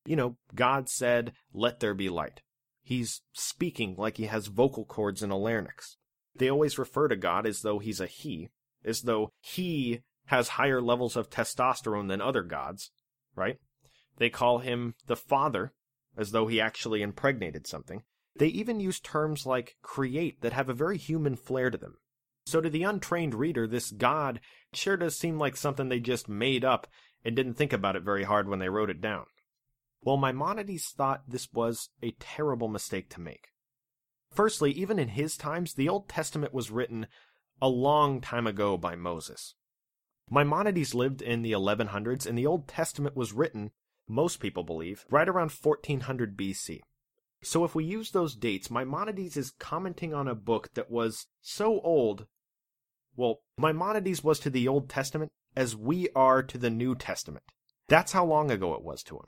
You 0.04 0.16
know, 0.16 0.36
God 0.54 0.88
said, 0.88 1.32
Let 1.52 1.80
there 1.80 1.94
be 1.94 2.08
light. 2.08 2.42
He's 2.82 3.22
speaking 3.32 3.94
like 3.96 4.16
he 4.16 4.26
has 4.26 4.48
vocal 4.48 4.84
cords 4.84 5.22
and 5.22 5.32
a 5.32 5.36
larynx. 5.36 5.96
They 6.34 6.50
always 6.50 6.78
refer 6.78 7.08
to 7.08 7.16
God 7.16 7.46
as 7.46 7.62
though 7.62 7.78
he's 7.78 8.00
a 8.00 8.06
he, 8.06 8.50
as 8.84 9.02
though 9.02 9.30
he 9.40 10.00
has 10.26 10.50
higher 10.50 10.80
levels 10.80 11.16
of 11.16 11.30
testosterone 11.30 12.08
than 12.08 12.20
other 12.20 12.42
gods, 12.42 12.90
right? 13.34 13.58
They 14.16 14.30
call 14.30 14.58
him 14.58 14.94
the 15.06 15.16
Father, 15.16 15.72
as 16.16 16.32
though 16.32 16.46
he 16.46 16.60
actually 16.60 17.02
impregnated 17.02 17.66
something. 17.66 18.02
They 18.36 18.46
even 18.48 18.80
use 18.80 19.00
terms 19.00 19.46
like 19.46 19.76
create 19.82 20.40
that 20.40 20.52
have 20.52 20.68
a 20.68 20.74
very 20.74 20.98
human 20.98 21.36
flair 21.36 21.70
to 21.70 21.78
them. 21.78 21.98
So 22.46 22.60
to 22.60 22.70
the 22.70 22.82
untrained 22.82 23.34
reader, 23.34 23.66
this 23.66 23.90
God 23.90 24.40
sure 24.72 24.96
does 24.96 25.18
seem 25.18 25.38
like 25.38 25.56
something 25.56 25.88
they 25.88 26.00
just 26.00 26.28
made 26.28 26.64
up 26.64 26.86
and 27.24 27.36
didn't 27.36 27.54
think 27.54 27.72
about 27.72 27.96
it 27.96 28.02
very 28.02 28.24
hard 28.24 28.48
when 28.48 28.58
they 28.58 28.68
wrote 28.68 28.90
it 28.90 29.00
down. 29.00 29.26
Well, 30.04 30.16
Maimonides 30.16 30.88
thought 30.88 31.22
this 31.28 31.48
was 31.52 31.90
a 32.02 32.16
terrible 32.18 32.68
mistake 32.68 33.08
to 33.10 33.20
make. 33.20 33.48
Firstly, 34.32 34.72
even 34.72 34.98
in 34.98 35.08
his 35.08 35.36
times, 35.36 35.74
the 35.74 35.88
Old 35.88 36.08
Testament 36.08 36.52
was 36.52 36.70
written 36.70 37.06
a 37.60 37.68
long 37.68 38.20
time 38.20 38.46
ago 38.46 38.76
by 38.76 38.96
Moses. 38.96 39.54
Maimonides 40.28 40.94
lived 40.94 41.22
in 41.22 41.42
the 41.42 41.52
1100s, 41.52 42.26
and 42.26 42.36
the 42.36 42.46
Old 42.46 42.66
Testament 42.66 43.14
was 43.14 43.32
written, 43.32 43.70
most 44.08 44.40
people 44.40 44.64
believe, 44.64 45.04
right 45.10 45.28
around 45.28 45.52
1400 45.52 46.36
BC. 46.36 46.80
So 47.42 47.64
if 47.64 47.74
we 47.74 47.84
use 47.84 48.10
those 48.10 48.34
dates, 48.34 48.70
Maimonides 48.70 49.36
is 49.36 49.52
commenting 49.58 50.14
on 50.14 50.26
a 50.26 50.34
book 50.34 50.70
that 50.74 50.90
was 50.90 51.26
so 51.40 51.80
old. 51.80 52.26
Well, 53.14 53.42
Maimonides 53.58 54.24
was 54.24 54.38
to 54.40 54.50
the 54.50 54.66
Old 54.66 54.88
Testament 54.88 55.30
as 55.54 55.76
we 55.76 56.08
are 56.16 56.42
to 56.42 56.56
the 56.56 56.70
New 56.70 56.94
Testament. 56.94 57.44
That's 57.88 58.12
how 58.12 58.24
long 58.24 58.50
ago 58.50 58.74
it 58.74 58.82
was 58.82 59.02
to 59.04 59.16
him. 59.16 59.26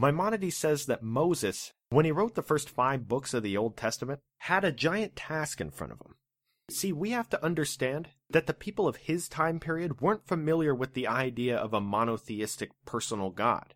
Maimonides 0.00 0.56
says 0.56 0.86
that 0.86 1.02
Moses, 1.02 1.74
when 1.90 2.06
he 2.06 2.10
wrote 2.10 2.34
the 2.34 2.42
first 2.42 2.70
five 2.70 3.06
books 3.06 3.34
of 3.34 3.42
the 3.42 3.58
Old 3.58 3.76
Testament, 3.76 4.20
had 4.38 4.64
a 4.64 4.72
giant 4.72 5.14
task 5.14 5.60
in 5.60 5.70
front 5.70 5.92
of 5.92 6.00
him. 6.00 6.14
See, 6.70 6.90
we 6.90 7.10
have 7.10 7.28
to 7.28 7.44
understand 7.44 8.08
that 8.30 8.46
the 8.46 8.54
people 8.54 8.88
of 8.88 8.96
his 8.96 9.28
time 9.28 9.60
period 9.60 10.00
weren't 10.00 10.26
familiar 10.26 10.74
with 10.74 10.94
the 10.94 11.06
idea 11.06 11.54
of 11.54 11.74
a 11.74 11.82
monotheistic 11.82 12.70
personal 12.86 13.28
God. 13.28 13.74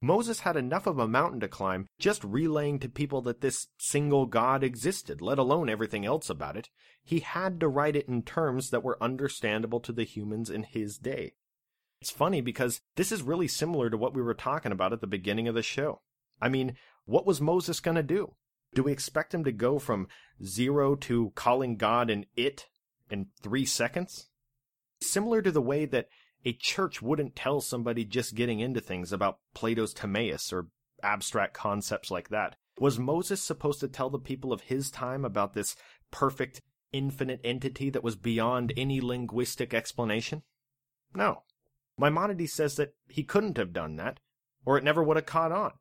Moses 0.00 0.40
had 0.40 0.56
enough 0.56 0.86
of 0.86 1.00
a 1.00 1.08
mountain 1.08 1.40
to 1.40 1.48
climb 1.48 1.88
just 1.98 2.22
relaying 2.22 2.78
to 2.78 2.88
people 2.88 3.20
that 3.22 3.40
this 3.40 3.66
single 3.78 4.26
God 4.26 4.62
existed, 4.62 5.20
let 5.20 5.40
alone 5.40 5.68
everything 5.68 6.06
else 6.06 6.30
about 6.30 6.56
it. 6.56 6.70
He 7.02 7.18
had 7.18 7.58
to 7.58 7.66
write 7.66 7.96
it 7.96 8.06
in 8.06 8.22
terms 8.22 8.70
that 8.70 8.84
were 8.84 9.02
understandable 9.02 9.80
to 9.80 9.90
the 9.90 10.04
humans 10.04 10.50
in 10.50 10.62
his 10.62 10.98
day. 10.98 11.32
It's 12.00 12.10
funny 12.10 12.40
because 12.40 12.80
this 12.96 13.10
is 13.10 13.22
really 13.22 13.48
similar 13.48 13.90
to 13.90 13.96
what 13.96 14.14
we 14.14 14.22
were 14.22 14.34
talking 14.34 14.72
about 14.72 14.92
at 14.92 15.00
the 15.00 15.06
beginning 15.06 15.48
of 15.48 15.54
the 15.54 15.62
show. 15.62 16.00
I 16.40 16.48
mean, 16.48 16.76
what 17.06 17.26
was 17.26 17.40
Moses 17.40 17.80
going 17.80 17.96
to 17.96 18.02
do? 18.02 18.34
Do 18.74 18.82
we 18.82 18.92
expect 18.92 19.34
him 19.34 19.44
to 19.44 19.52
go 19.52 19.78
from 19.78 20.08
zero 20.44 20.94
to 20.96 21.32
calling 21.34 21.76
God 21.76 22.10
an 22.10 22.26
it 22.36 22.68
in 23.10 23.28
three 23.42 23.64
seconds? 23.64 24.28
Similar 25.00 25.42
to 25.42 25.50
the 25.50 25.62
way 25.62 25.86
that 25.86 26.08
a 26.44 26.52
church 26.52 27.02
wouldn't 27.02 27.34
tell 27.34 27.60
somebody 27.60 28.04
just 28.04 28.34
getting 28.34 28.60
into 28.60 28.80
things 28.80 29.12
about 29.12 29.38
Plato's 29.54 29.92
Timaeus 29.92 30.52
or 30.52 30.68
abstract 31.02 31.54
concepts 31.54 32.10
like 32.10 32.28
that. 32.28 32.56
Was 32.78 32.98
Moses 32.98 33.42
supposed 33.42 33.80
to 33.80 33.88
tell 33.88 34.10
the 34.10 34.18
people 34.18 34.52
of 34.52 34.62
his 34.62 34.90
time 34.90 35.24
about 35.24 35.54
this 35.54 35.74
perfect, 36.10 36.62
infinite 36.92 37.40
entity 37.42 37.90
that 37.90 38.04
was 38.04 38.16
beyond 38.16 38.72
any 38.76 39.00
linguistic 39.00 39.74
explanation? 39.74 40.42
No. 41.14 41.42
Maimonides 41.98 42.52
says 42.52 42.76
that 42.76 42.94
he 43.08 43.24
couldn't 43.24 43.56
have 43.56 43.72
done 43.72 43.96
that, 43.96 44.20
or 44.64 44.78
it 44.78 44.84
never 44.84 45.02
would 45.02 45.16
have 45.16 45.26
caught 45.26 45.52
on. 45.52 45.72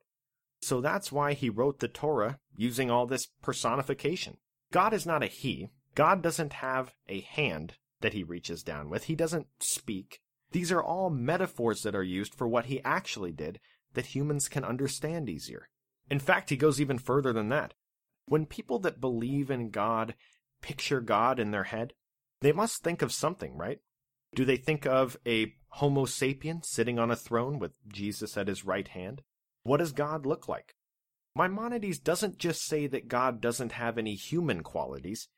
So 0.62 0.82
that's 0.82 1.12
why 1.12 1.34
he 1.34 1.50
wrote 1.50 1.80
the 1.80 1.88
Torah 1.88 2.40
using 2.56 2.90
all 2.90 3.06
this 3.06 3.28
personification. 3.42 4.38
God 4.72 4.94
is 4.94 5.06
not 5.06 5.24
a 5.24 5.28
he. 5.28 5.70
God 5.96 6.22
doesn't 6.22 6.54
have 6.54 6.94
a 7.08 7.22
hand 7.22 7.76
that 8.02 8.14
he 8.14 8.24
reaches 8.24 8.64
down 8.64 8.90
with. 8.90 9.06
He 9.06 9.16
doesn't 9.16 9.48
speak. 9.60 10.20
These 10.52 10.72
are 10.72 10.84
all 10.84 11.10
metaphors 11.10 11.82
that 11.82 11.96
are 11.96 12.04
used 12.04 12.34
for 12.34 12.48
what 12.48 12.66
he 12.66 12.84
actually 12.84 13.32
did 13.32 13.60
that 13.94 14.08
humans 14.08 14.48
can 14.48 14.64
understand 14.64 15.30
easier. 15.30 15.70
In 16.10 16.20
fact, 16.20 16.50
he 16.50 16.58
goes 16.58 16.80
even 16.80 16.98
further 16.98 17.34
than 17.34 17.50
that. 17.50 17.74
When 18.28 18.46
people 18.46 18.80
that 18.80 19.02
believe 19.02 19.50
in 19.50 19.70
God 19.70 20.16
picture 20.62 21.02
God 21.02 21.40
in 21.40 21.52
their 21.52 21.66
head, 21.66 21.94
they 22.42 22.52
must 22.52 22.84
think 22.84 23.02
of 23.02 23.12
something, 23.12 23.58
right? 23.58 23.80
Do 24.36 24.46
they 24.46 24.58
think 24.58 24.86
of 24.86 25.18
a 25.26 25.54
Homo 25.70 26.06
sapien 26.06 26.64
sitting 26.66 26.98
on 26.98 27.12
a 27.12 27.16
throne 27.16 27.60
with 27.60 27.74
Jesus 27.88 28.38
at 28.38 28.48
his 28.48 28.66
right 28.66 28.88
hand? 28.88 29.22
What 29.64 29.78
does 29.78 29.92
God 29.92 30.26
look 30.26 30.48
like? 30.48 30.76
Maimonides 31.36 32.00
doesn't 32.00 32.40
just 32.40 32.66
say 32.66 32.88
that 32.88 33.08
God 33.08 33.42
doesn't 33.42 33.74
have 33.74 33.98
any 33.98 34.16
human 34.16 34.64
qualities. 34.64 35.30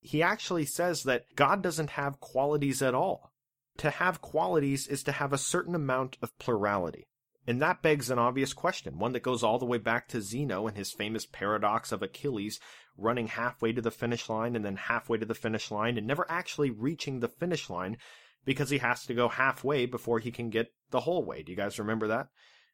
He 0.00 0.22
actually 0.22 0.66
says 0.66 1.04
that 1.04 1.34
God 1.34 1.62
doesn't 1.62 1.90
have 1.90 2.20
qualities 2.20 2.82
at 2.82 2.94
all. 2.94 3.32
To 3.78 3.90
have 3.90 4.20
qualities 4.20 4.86
is 4.86 5.02
to 5.04 5.12
have 5.12 5.32
a 5.32 5.38
certain 5.38 5.74
amount 5.74 6.18
of 6.20 6.38
plurality. 6.38 7.06
And 7.46 7.62
that 7.62 7.80
begs 7.80 8.10
an 8.10 8.18
obvious 8.18 8.52
question, 8.52 8.98
one 8.98 9.12
that 9.12 9.22
goes 9.22 9.42
all 9.42 9.58
the 9.58 9.64
way 9.64 9.78
back 9.78 10.08
to 10.08 10.20
Zeno 10.20 10.66
and 10.66 10.76
his 10.76 10.92
famous 10.92 11.26
paradox 11.26 11.92
of 11.92 12.02
Achilles 12.02 12.58
running 12.98 13.28
halfway 13.28 13.72
to 13.72 13.80
the 13.80 13.90
finish 13.90 14.28
line 14.28 14.56
and 14.56 14.64
then 14.64 14.76
halfway 14.76 15.18
to 15.18 15.26
the 15.26 15.34
finish 15.34 15.70
line 15.70 15.96
and 15.96 16.06
never 16.06 16.26
actually 16.28 16.70
reaching 16.70 17.20
the 17.20 17.28
finish 17.28 17.70
line 17.70 17.98
because 18.46 18.70
he 18.70 18.78
has 18.78 19.04
to 19.04 19.12
go 19.12 19.28
halfway 19.28 19.84
before 19.84 20.20
he 20.20 20.30
can 20.30 20.48
get 20.48 20.72
the 20.90 21.00
whole 21.00 21.22
way. 21.22 21.42
Do 21.42 21.52
you 21.52 21.56
guys 21.56 21.78
remember 21.78 22.08
that? 22.08 22.28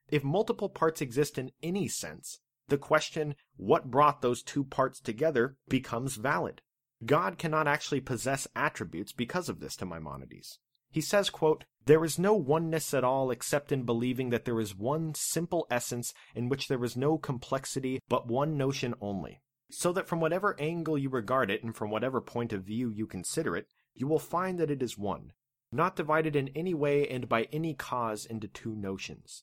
If 0.09 0.23
multiple 0.23 0.69
parts 0.69 1.01
exist 1.01 1.39
in 1.39 1.51
any 1.63 1.89
sense, 1.89 2.39
the 2.69 2.79
question, 2.79 3.35
what 3.57 3.91
brought 3.91 4.23
those 4.23 4.43
two 4.43 4.63
parts 4.63 5.01
together, 5.01 5.57
becomes 5.69 6.17
valid. 6.17 6.63
God 7.05 7.39
cannot 7.39 7.67
actually 7.67 8.01
possess 8.01 8.47
attributes 8.55 9.13
because 9.13 9.49
of 9.49 9.59
this 9.59 9.75
to 9.77 9.87
Maimonides. 9.87 10.59
He 10.91 11.01
says, 11.01 11.31
quote, 11.31 11.65
There 11.87 12.05
is 12.05 12.19
no 12.19 12.35
oneness 12.35 12.95
at 12.95 13.03
all 13.03 13.31
except 13.31 13.73
in 13.73 13.85
believing 13.85 14.31
that 14.31 14.45
there 14.45 14.61
is 14.61 14.77
one 14.77 15.15
simple 15.15 15.67
essence 15.71 16.13
in 16.35 16.49
which 16.49 16.69
there 16.69 16.85
is 16.85 16.97
no 16.97 17.19
complexity 17.19 17.99
but 18.09 18.29
one 18.29 18.57
notion 18.57 18.95
only. 19.01 19.41
So 19.71 19.91
that 19.93 20.07
from 20.07 20.21
whatever 20.21 20.55
angle 20.61 20.99
you 20.99 21.09
regard 21.09 21.51
it 21.51 21.65
and 21.65 21.75
from 21.75 21.91
whatever 21.91 22.21
point 22.21 22.53
of 22.53 22.65
view 22.65 22.91
you 22.91 23.07
consider 23.07 23.57
it, 23.57 23.67
you 23.95 24.07
will 24.07 24.19
find 24.19 24.59
that 24.59 24.71
it 24.71 24.83
is 24.83 24.99
one, 24.99 25.33
not 25.73 25.97
divided 25.97 26.37
in 26.37 26.49
any 26.49 26.75
way 26.75 27.09
and 27.09 27.29
by 27.29 27.49
any 27.53 27.75
cause 27.75 28.25
into 28.27 28.47
two 28.47 28.75
notions. 28.75 29.43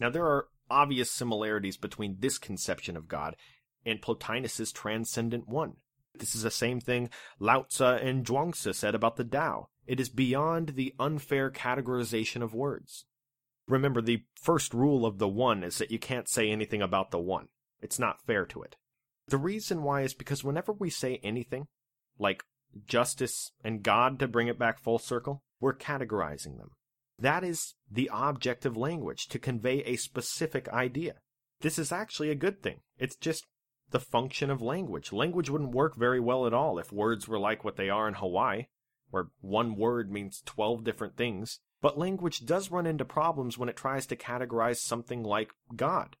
Now 0.00 0.10
there 0.10 0.26
are 0.26 0.48
obvious 0.70 1.10
similarities 1.10 1.76
between 1.76 2.16
this 2.18 2.38
conception 2.38 2.96
of 2.96 3.08
God 3.08 3.36
and 3.84 4.02
Plotinus's 4.02 4.72
transcendent 4.72 5.48
one. 5.48 5.76
This 6.14 6.34
is 6.34 6.42
the 6.42 6.50
same 6.50 6.80
thing 6.80 7.10
Lao 7.38 7.62
Tzu 7.62 7.84
and 7.84 8.24
Zhuangzi 8.24 8.74
said 8.74 8.94
about 8.94 9.16
the 9.16 9.24
Tao. 9.24 9.68
It 9.86 10.00
is 10.00 10.08
beyond 10.08 10.70
the 10.70 10.94
unfair 10.98 11.50
categorization 11.50 12.42
of 12.42 12.54
words. 12.54 13.04
Remember, 13.66 14.00
the 14.00 14.24
first 14.40 14.74
rule 14.74 15.06
of 15.06 15.18
the 15.18 15.28
one 15.28 15.62
is 15.62 15.78
that 15.78 15.90
you 15.90 15.98
can't 15.98 16.28
say 16.28 16.50
anything 16.50 16.82
about 16.82 17.10
the 17.10 17.18
one. 17.18 17.48
It's 17.80 17.98
not 17.98 18.24
fair 18.26 18.44
to 18.46 18.62
it. 18.62 18.76
The 19.28 19.38
reason 19.38 19.82
why 19.82 20.02
is 20.02 20.14
because 20.14 20.44
whenever 20.44 20.72
we 20.72 20.90
say 20.90 21.18
anything, 21.22 21.66
like 22.18 22.44
justice 22.86 23.52
and 23.62 23.82
God 23.82 24.18
to 24.18 24.28
bring 24.28 24.48
it 24.48 24.58
back 24.58 24.78
full 24.78 24.98
circle, 24.98 25.42
we're 25.60 25.74
categorizing 25.74 26.58
them. 26.58 26.70
That 27.18 27.44
is 27.44 27.74
the 27.90 28.08
object 28.10 28.66
of 28.66 28.76
language, 28.76 29.28
to 29.28 29.38
convey 29.38 29.82
a 29.84 29.96
specific 29.96 30.68
idea. 30.68 31.14
This 31.60 31.78
is 31.78 31.92
actually 31.92 32.30
a 32.30 32.34
good 32.34 32.62
thing. 32.62 32.80
It's 32.98 33.16
just 33.16 33.46
the 33.90 34.00
function 34.00 34.50
of 34.50 34.60
language. 34.60 35.12
Language 35.12 35.48
wouldn't 35.48 35.74
work 35.74 35.96
very 35.96 36.20
well 36.20 36.46
at 36.46 36.54
all 36.54 36.78
if 36.78 36.92
words 36.92 37.28
were 37.28 37.38
like 37.38 37.64
what 37.64 37.76
they 37.76 37.88
are 37.88 38.08
in 38.08 38.14
Hawaii, 38.14 38.66
where 39.10 39.28
one 39.40 39.76
word 39.76 40.10
means 40.10 40.42
12 40.44 40.82
different 40.82 41.16
things. 41.16 41.60
But 41.80 41.98
language 41.98 42.44
does 42.44 42.70
run 42.70 42.86
into 42.86 43.04
problems 43.04 43.56
when 43.56 43.68
it 43.68 43.76
tries 43.76 44.06
to 44.06 44.16
categorize 44.16 44.78
something 44.78 45.22
like 45.22 45.52
God. 45.76 46.16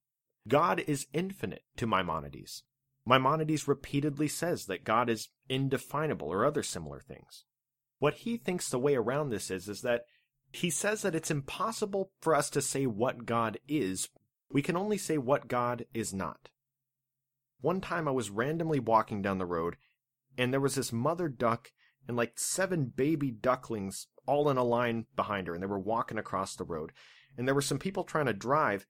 God 0.46 0.84
is 0.86 1.06
infinite 1.12 1.62
to 1.76 1.86
Maimonides. 1.86 2.62
Maimonides 3.06 3.68
repeatedly 3.68 4.28
says 4.28 4.66
that 4.66 4.84
God 4.84 5.10
is 5.10 5.28
indefinable 5.48 6.28
or 6.28 6.44
other 6.44 6.62
similar 6.62 7.00
things. 7.00 7.44
What 7.98 8.14
he 8.14 8.36
thinks 8.36 8.68
the 8.68 8.78
way 8.78 8.94
around 8.96 9.30
this 9.30 9.50
is, 9.50 9.68
is 9.68 9.82
that 9.82 10.02
he 10.52 10.70
says 10.70 11.02
that 11.02 11.14
it's 11.14 11.30
impossible 11.30 12.12
for 12.20 12.34
us 12.34 12.48
to 12.50 12.62
say 12.62 12.86
what 12.86 13.26
God 13.26 13.58
is. 13.68 14.08
We 14.50 14.62
can 14.62 14.76
only 14.76 14.98
say 14.98 15.18
what 15.18 15.48
God 15.48 15.84
is 15.92 16.14
not. 16.14 16.48
One 17.60 17.80
time 17.80 18.06
I 18.06 18.12
was 18.12 18.30
randomly 18.30 18.78
walking 18.78 19.20
down 19.20 19.38
the 19.38 19.46
road, 19.46 19.76
and 20.38 20.52
there 20.52 20.60
was 20.60 20.74
this 20.74 20.92
mother 20.92 21.28
duck 21.28 21.72
and 22.06 22.16
like 22.16 22.38
seven 22.38 22.86
baby 22.86 23.30
ducklings 23.30 24.06
all 24.26 24.48
in 24.50 24.56
a 24.56 24.64
line 24.64 25.06
behind 25.16 25.46
her, 25.46 25.54
and 25.54 25.62
they 25.62 25.66
were 25.66 25.78
walking 25.78 26.18
across 26.18 26.54
the 26.54 26.64
road. 26.64 26.92
And 27.36 27.48
there 27.48 27.54
were 27.54 27.62
some 27.62 27.78
people 27.78 28.04
trying 28.04 28.26
to 28.26 28.32
drive, 28.32 28.86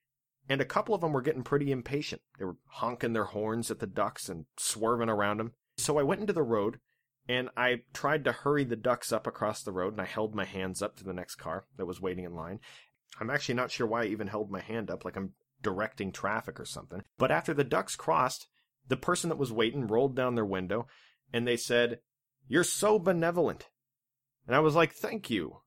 and 0.48 0.60
a 0.60 0.66
couple 0.66 0.94
of 0.94 1.00
them 1.00 1.12
were 1.12 1.22
getting 1.22 1.42
pretty 1.42 1.72
impatient. 1.72 2.22
They 2.38 2.44
were 2.44 2.56
honking 2.66 3.12
their 3.12 3.24
horns 3.24 3.70
at 3.70 3.78
the 3.78 3.86
ducks 3.86 4.28
and 4.28 4.46
swerving 4.58 5.08
around 5.08 5.38
them. 5.38 5.52
So 5.76 5.98
I 5.98 6.02
went 6.02 6.20
into 6.20 6.32
the 6.32 6.42
road, 6.42 6.78
and 7.28 7.48
I 7.56 7.82
tried 7.92 8.24
to 8.24 8.32
hurry 8.32 8.64
the 8.64 8.76
ducks 8.76 9.12
up 9.12 9.26
across 9.26 9.62
the 9.62 9.72
road, 9.72 9.94
and 9.94 10.02
I 10.02 10.06
held 10.06 10.34
my 10.34 10.44
hands 10.44 10.82
up 10.82 10.96
to 10.96 11.04
the 11.04 11.14
next 11.14 11.36
car 11.36 11.64
that 11.76 11.86
was 11.86 12.00
waiting 12.00 12.24
in 12.24 12.34
line. 12.34 12.60
I'm 13.20 13.30
actually 13.30 13.54
not 13.54 13.70
sure 13.70 13.86
why 13.86 14.02
I 14.02 14.06
even 14.06 14.26
held 14.26 14.50
my 14.50 14.60
hand 14.60 14.90
up, 14.90 15.04
like 15.04 15.16
I'm 15.16 15.32
directing 15.62 16.12
traffic 16.12 16.60
or 16.60 16.64
something. 16.64 17.02
But 17.18 17.30
after 17.30 17.54
the 17.54 17.64
ducks 17.64 17.96
crossed, 17.96 18.48
the 18.88 18.96
person 18.96 19.30
that 19.30 19.38
was 19.38 19.52
waiting 19.52 19.86
rolled 19.86 20.14
down 20.14 20.34
their 20.34 20.44
window 20.44 20.86
and 21.32 21.46
they 21.46 21.56
said, 21.56 22.00
You're 22.46 22.64
so 22.64 22.98
benevolent. 22.98 23.68
And 24.46 24.54
I 24.54 24.60
was 24.60 24.74
like, 24.74 24.92
Thank 24.92 25.30
you. 25.30 25.60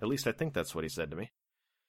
At 0.00 0.08
least 0.08 0.26
I 0.26 0.32
think 0.32 0.54
that's 0.54 0.74
what 0.74 0.84
he 0.84 0.88
said 0.88 1.10
to 1.10 1.16
me. 1.16 1.30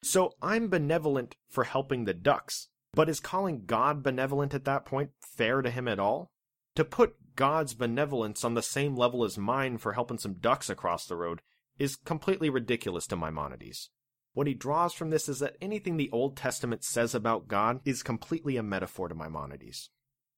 So 0.04 0.34
I'm 0.42 0.68
benevolent 0.68 1.38
for 1.50 1.64
helping 1.64 2.04
the 2.04 2.14
ducks, 2.14 2.68
but 2.94 3.08
is 3.08 3.22
calling 3.22 3.64
God 3.66 4.04
benevolent 4.04 4.54
at 4.54 4.66
that 4.66 4.84
point 4.84 5.12
fair 5.22 5.62
to 5.62 5.72
him 5.72 5.88
at 5.88 6.00
all? 6.00 6.30
To 6.76 6.84
put 6.84 7.16
God's 7.38 7.74
benevolence 7.74 8.44
on 8.44 8.54
the 8.54 8.62
same 8.62 8.98
level 8.98 9.24
as 9.24 9.38
mine 9.38 9.78
for 9.78 9.94
helping 9.94 10.18
some 10.18 10.34
ducks 10.34 10.70
across 10.70 11.06
the 11.06 11.16
road 11.16 11.42
is 11.80 11.96
completely 11.96 12.50
ridiculous 12.50 13.08
to 13.08 13.16
Maimonides. 13.16 13.92
What 14.34 14.48
he 14.48 14.54
draws 14.54 14.94
from 14.94 15.10
this 15.10 15.30
is 15.30 15.40
that 15.40 15.56
anything 15.62 15.96
the 15.96 16.12
Old 16.12 16.36
Testament 16.36 16.84
says 16.84 17.16
about 17.16 17.48
God 17.48 17.80
is 17.86 18.04
completely 18.04 18.58
a 18.58 18.64
metaphor 18.64 19.08
to 19.08 19.16
Maimonides. 19.16 19.90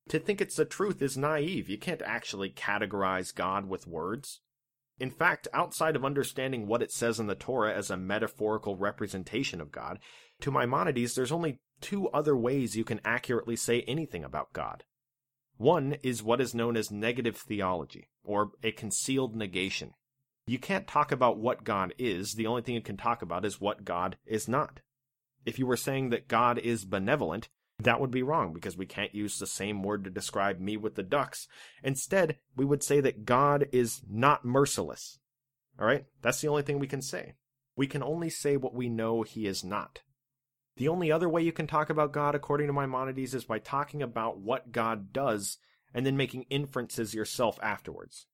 To 0.09 0.19
think 0.19 0.41
it's 0.41 0.57
the 0.57 0.65
truth 0.65 1.01
is 1.01 1.17
naive. 1.17 1.69
You 1.69 1.79
can't 1.79 2.03
actually 2.03 2.51
categorize 2.51 3.33
God 3.33 3.65
with 3.65 3.87
words. 3.87 4.41
In 4.99 5.11
fact, 5.11 5.47
outside 5.53 5.95
of 5.95 6.05
understanding 6.05 6.67
what 6.67 6.81
it 6.81 6.91
says 6.91 7.19
in 7.19 7.27
the 7.27 7.35
Torah 7.35 7.73
as 7.73 7.89
a 7.89 7.97
metaphorical 7.97 8.77
representation 8.77 9.59
of 9.59 9.71
God, 9.71 9.99
to 10.41 10.51
Maimonides, 10.51 11.15
there's 11.15 11.31
only 11.31 11.59
two 11.81 12.07
other 12.09 12.35
ways 12.35 12.75
you 12.75 12.85
can 12.85 13.01
accurately 13.03 13.55
say 13.55 13.81
anything 13.81 14.23
about 14.23 14.53
God. 14.53 14.83
One 15.57 15.97
is 16.03 16.23
what 16.23 16.41
is 16.41 16.55
known 16.55 16.77
as 16.77 16.91
negative 16.91 17.37
theology, 17.37 18.09
or 18.23 18.51
a 18.63 18.71
concealed 18.71 19.35
negation. 19.35 19.91
You 20.47 20.59
can't 20.59 20.87
talk 20.87 21.11
about 21.11 21.37
what 21.37 21.63
God 21.63 21.93
is, 21.97 22.33
the 22.33 22.47
only 22.47 22.61
thing 22.61 22.75
you 22.75 22.81
can 22.81 22.97
talk 22.97 23.21
about 23.21 23.45
is 23.45 23.59
what 23.59 23.85
God 23.85 24.17
is 24.25 24.47
not. 24.47 24.79
If 25.45 25.59
you 25.59 25.65
were 25.65 25.77
saying 25.77 26.09
that 26.09 26.27
God 26.27 26.57
is 26.57 26.85
benevolent, 26.85 27.49
that 27.79 27.99
would 27.99 28.11
be 28.11 28.23
wrong 28.23 28.53
because 28.53 28.77
we 28.77 28.85
can't 28.85 29.13
use 29.13 29.37
the 29.37 29.47
same 29.47 29.83
word 29.83 30.03
to 30.03 30.09
describe 30.09 30.59
me 30.59 30.77
with 30.77 30.95
the 30.95 31.03
ducks. 31.03 31.47
Instead, 31.83 32.37
we 32.55 32.65
would 32.65 32.83
say 32.83 33.01
that 33.01 33.25
God 33.25 33.67
is 33.71 34.01
not 34.09 34.45
merciless. 34.45 35.19
All 35.79 35.85
right? 35.85 36.05
That's 36.21 36.39
the 36.39 36.47
only 36.47 36.63
thing 36.63 36.79
we 36.79 36.87
can 36.87 37.01
say. 37.01 37.33
We 37.75 37.87
can 37.87 38.01
only 38.01 38.29
say 38.29 38.55
what 38.55 38.73
we 38.73 38.87
know 38.87 39.23
he 39.23 39.45
is 39.45 39.63
not. 39.63 40.01
The 40.77 40.87
only 40.87 41.11
other 41.11 41.29
way 41.29 41.41
you 41.41 41.51
can 41.51 41.67
talk 41.67 41.89
about 41.89 42.13
God, 42.13 42.35
according 42.35 42.67
to 42.67 42.73
Maimonides, 42.73 43.33
is 43.33 43.45
by 43.45 43.59
talking 43.59 44.01
about 44.01 44.39
what 44.39 44.71
God 44.71 45.11
does 45.11 45.57
and 45.93 46.05
then 46.05 46.17
making 46.17 46.45
inferences 46.49 47.13
yourself 47.13 47.59
afterwards. 47.61 48.27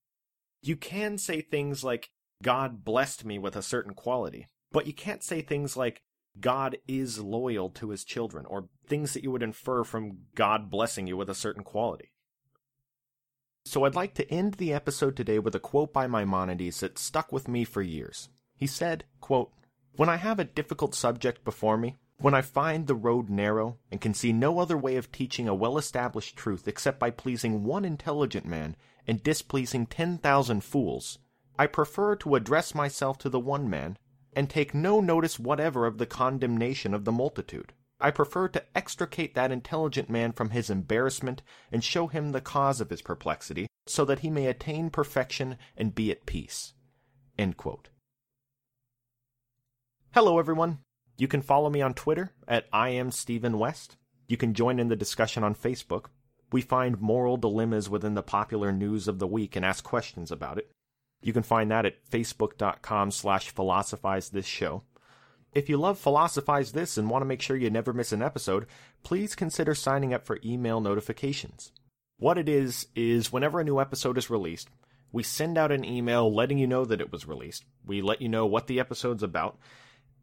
You 0.61 0.75
can 0.75 1.17
say 1.17 1.41
things 1.41 1.83
like, 1.83 2.09
God 2.43 2.83
blessed 2.83 3.25
me 3.25 3.37
with 3.37 3.55
a 3.55 3.61
certain 3.61 3.93
quality, 3.93 4.47
but 4.71 4.87
you 4.87 4.93
can't 4.93 5.23
say 5.23 5.41
things 5.41 5.77
like, 5.77 6.01
God 6.39 6.77
is 6.87 7.19
loyal 7.19 7.69
to 7.71 7.89
his 7.89 8.03
children, 8.03 8.45
or 8.45 8.69
things 8.87 9.13
that 9.13 9.23
you 9.23 9.31
would 9.31 9.43
infer 9.43 9.83
from 9.83 10.19
God 10.35 10.69
blessing 10.69 11.07
you 11.07 11.17
with 11.17 11.29
a 11.29 11.35
certain 11.35 11.63
quality. 11.63 12.11
So 13.65 13.83
I'd 13.83 13.95
like 13.95 14.15
to 14.15 14.31
end 14.31 14.55
the 14.55 14.73
episode 14.73 15.15
today 15.15 15.37
with 15.39 15.53
a 15.55 15.59
quote 15.59 15.93
by 15.93 16.07
Maimonides 16.07 16.79
that 16.79 16.97
stuck 16.97 17.31
with 17.31 17.47
me 17.47 17.63
for 17.63 17.81
years. 17.81 18.29
He 18.55 18.65
said, 18.65 19.05
quote, 19.19 19.51
When 19.95 20.09
I 20.09 20.15
have 20.15 20.39
a 20.39 20.45
difficult 20.45 20.95
subject 20.95 21.43
before 21.43 21.77
me, 21.77 21.97
when 22.17 22.33
I 22.33 22.41
find 22.41 22.85
the 22.85 22.95
road 22.95 23.29
narrow 23.29 23.77
and 23.91 23.99
can 23.99 24.13
see 24.13 24.31
no 24.31 24.59
other 24.59 24.77
way 24.77 24.95
of 24.95 25.11
teaching 25.11 25.47
a 25.47 25.55
well 25.55 25.77
established 25.77 26.35
truth 26.35 26.67
except 26.67 26.99
by 26.99 27.09
pleasing 27.11 27.63
one 27.63 27.83
intelligent 27.83 28.45
man 28.45 28.75
and 29.07 29.23
displeasing 29.23 29.85
ten 29.87 30.17
thousand 30.17 30.63
fools, 30.63 31.19
I 31.57 31.67
prefer 31.67 32.15
to 32.17 32.35
address 32.35 32.73
myself 32.75 33.17
to 33.19 33.29
the 33.29 33.39
one 33.39 33.69
man 33.69 33.97
and 34.33 34.49
take 34.49 34.73
no 34.73 35.01
notice 35.01 35.39
whatever 35.39 35.85
of 35.85 35.97
the 35.97 36.05
condemnation 36.05 36.93
of 36.93 37.05
the 37.05 37.11
multitude. 37.11 37.73
I 37.99 38.11
prefer 38.11 38.47
to 38.49 38.63
extricate 38.75 39.35
that 39.35 39.51
intelligent 39.51 40.09
man 40.09 40.31
from 40.31 40.49
his 40.49 40.69
embarrassment 40.69 41.41
and 41.71 41.83
show 41.83 42.07
him 42.07 42.31
the 42.31 42.41
cause 42.41 42.81
of 42.81 42.89
his 42.89 43.01
perplexity, 43.01 43.67
so 43.85 44.05
that 44.05 44.19
he 44.19 44.29
may 44.29 44.47
attain 44.47 44.89
perfection 44.89 45.57
and 45.77 45.93
be 45.93 46.11
at 46.11 46.25
peace. 46.25 46.73
Hello, 50.13 50.39
everyone. 50.39 50.79
You 51.17 51.27
can 51.27 51.41
follow 51.41 51.69
me 51.69 51.81
on 51.81 51.93
Twitter 51.93 52.33
at 52.47 52.65
I 52.73 52.89
am 52.89 53.11
Stephen 53.11 53.59
West. 53.59 53.97
You 54.27 54.37
can 54.37 54.53
join 54.53 54.79
in 54.79 54.87
the 54.87 54.95
discussion 54.95 55.43
on 55.43 55.55
Facebook. 55.55 56.05
We 56.51 56.61
find 56.61 56.99
moral 56.99 57.37
dilemmas 57.37 57.89
within 57.89 58.15
the 58.15 58.23
popular 58.23 58.71
news 58.71 59.07
of 59.07 59.19
the 59.19 59.27
week 59.27 59.55
and 59.55 59.63
ask 59.63 59.83
questions 59.83 60.31
about 60.31 60.57
it. 60.57 60.71
You 61.21 61.33
can 61.33 61.43
find 61.43 61.69
that 61.71 61.85
at 61.85 62.03
facebook.com 62.09 63.11
slash 63.11 63.49
philosophize 63.49 64.29
this 64.29 64.45
show. 64.45 64.83
If 65.53 65.67
you 65.67 65.77
love 65.77 65.99
Philosophize 65.99 66.71
This 66.71 66.97
and 66.97 67.09
want 67.09 67.21
to 67.21 67.27
make 67.27 67.41
sure 67.41 67.57
you 67.57 67.69
never 67.69 67.91
miss 67.91 68.13
an 68.13 68.21
episode, 68.21 68.67
please 69.03 69.35
consider 69.35 69.75
signing 69.75 70.13
up 70.13 70.25
for 70.25 70.39
email 70.45 70.79
notifications. 70.79 71.73
What 72.17 72.37
it 72.37 72.47
is, 72.47 72.87
is 72.95 73.33
whenever 73.33 73.59
a 73.59 73.63
new 73.63 73.81
episode 73.81 74.17
is 74.17 74.29
released, 74.29 74.69
we 75.11 75.23
send 75.23 75.57
out 75.57 75.73
an 75.73 75.83
email 75.83 76.33
letting 76.33 76.57
you 76.57 76.67
know 76.67 76.85
that 76.85 77.01
it 77.01 77.11
was 77.11 77.27
released. 77.27 77.65
We 77.85 78.01
let 78.01 78.21
you 78.21 78.29
know 78.29 78.45
what 78.45 78.67
the 78.67 78.79
episode's 78.79 79.23
about. 79.23 79.57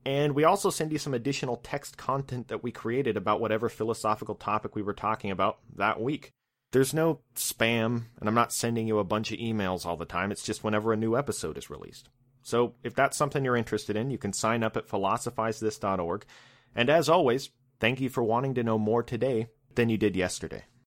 And 0.06 0.34
we 0.34 0.44
also 0.44 0.70
send 0.70 0.92
you 0.92 0.98
some 0.98 1.12
additional 1.12 1.58
text 1.58 1.98
content 1.98 2.48
that 2.48 2.62
we 2.62 2.72
created 2.72 3.18
about 3.18 3.40
whatever 3.40 3.68
philosophical 3.68 4.34
topic 4.34 4.74
we 4.74 4.82
were 4.82 4.94
talking 4.94 5.30
about 5.30 5.58
that 5.76 6.00
week. 6.00 6.32
There's 6.70 6.92
no 6.92 7.20
spam, 7.34 8.04
and 8.20 8.28
I'm 8.28 8.34
not 8.34 8.52
sending 8.52 8.86
you 8.86 8.98
a 8.98 9.04
bunch 9.04 9.32
of 9.32 9.38
emails 9.38 9.86
all 9.86 9.96
the 9.96 10.04
time. 10.04 10.30
It's 10.30 10.44
just 10.44 10.62
whenever 10.62 10.92
a 10.92 10.96
new 10.96 11.16
episode 11.16 11.56
is 11.56 11.70
released. 11.70 12.10
So 12.42 12.74
if 12.82 12.94
that's 12.94 13.16
something 13.16 13.44
you're 13.44 13.56
interested 13.56 13.96
in, 13.96 14.10
you 14.10 14.18
can 14.18 14.32
sign 14.32 14.62
up 14.62 14.76
at 14.76 14.86
philosophizethis.org. 14.86 16.24
And 16.74 16.90
as 16.90 17.08
always, 17.08 17.50
thank 17.80 18.00
you 18.00 18.08
for 18.08 18.22
wanting 18.22 18.54
to 18.54 18.62
know 18.62 18.78
more 18.78 19.02
today 19.02 19.48
than 19.74 19.88
you 19.88 19.96
did 19.96 20.14
yesterday. 20.14 20.64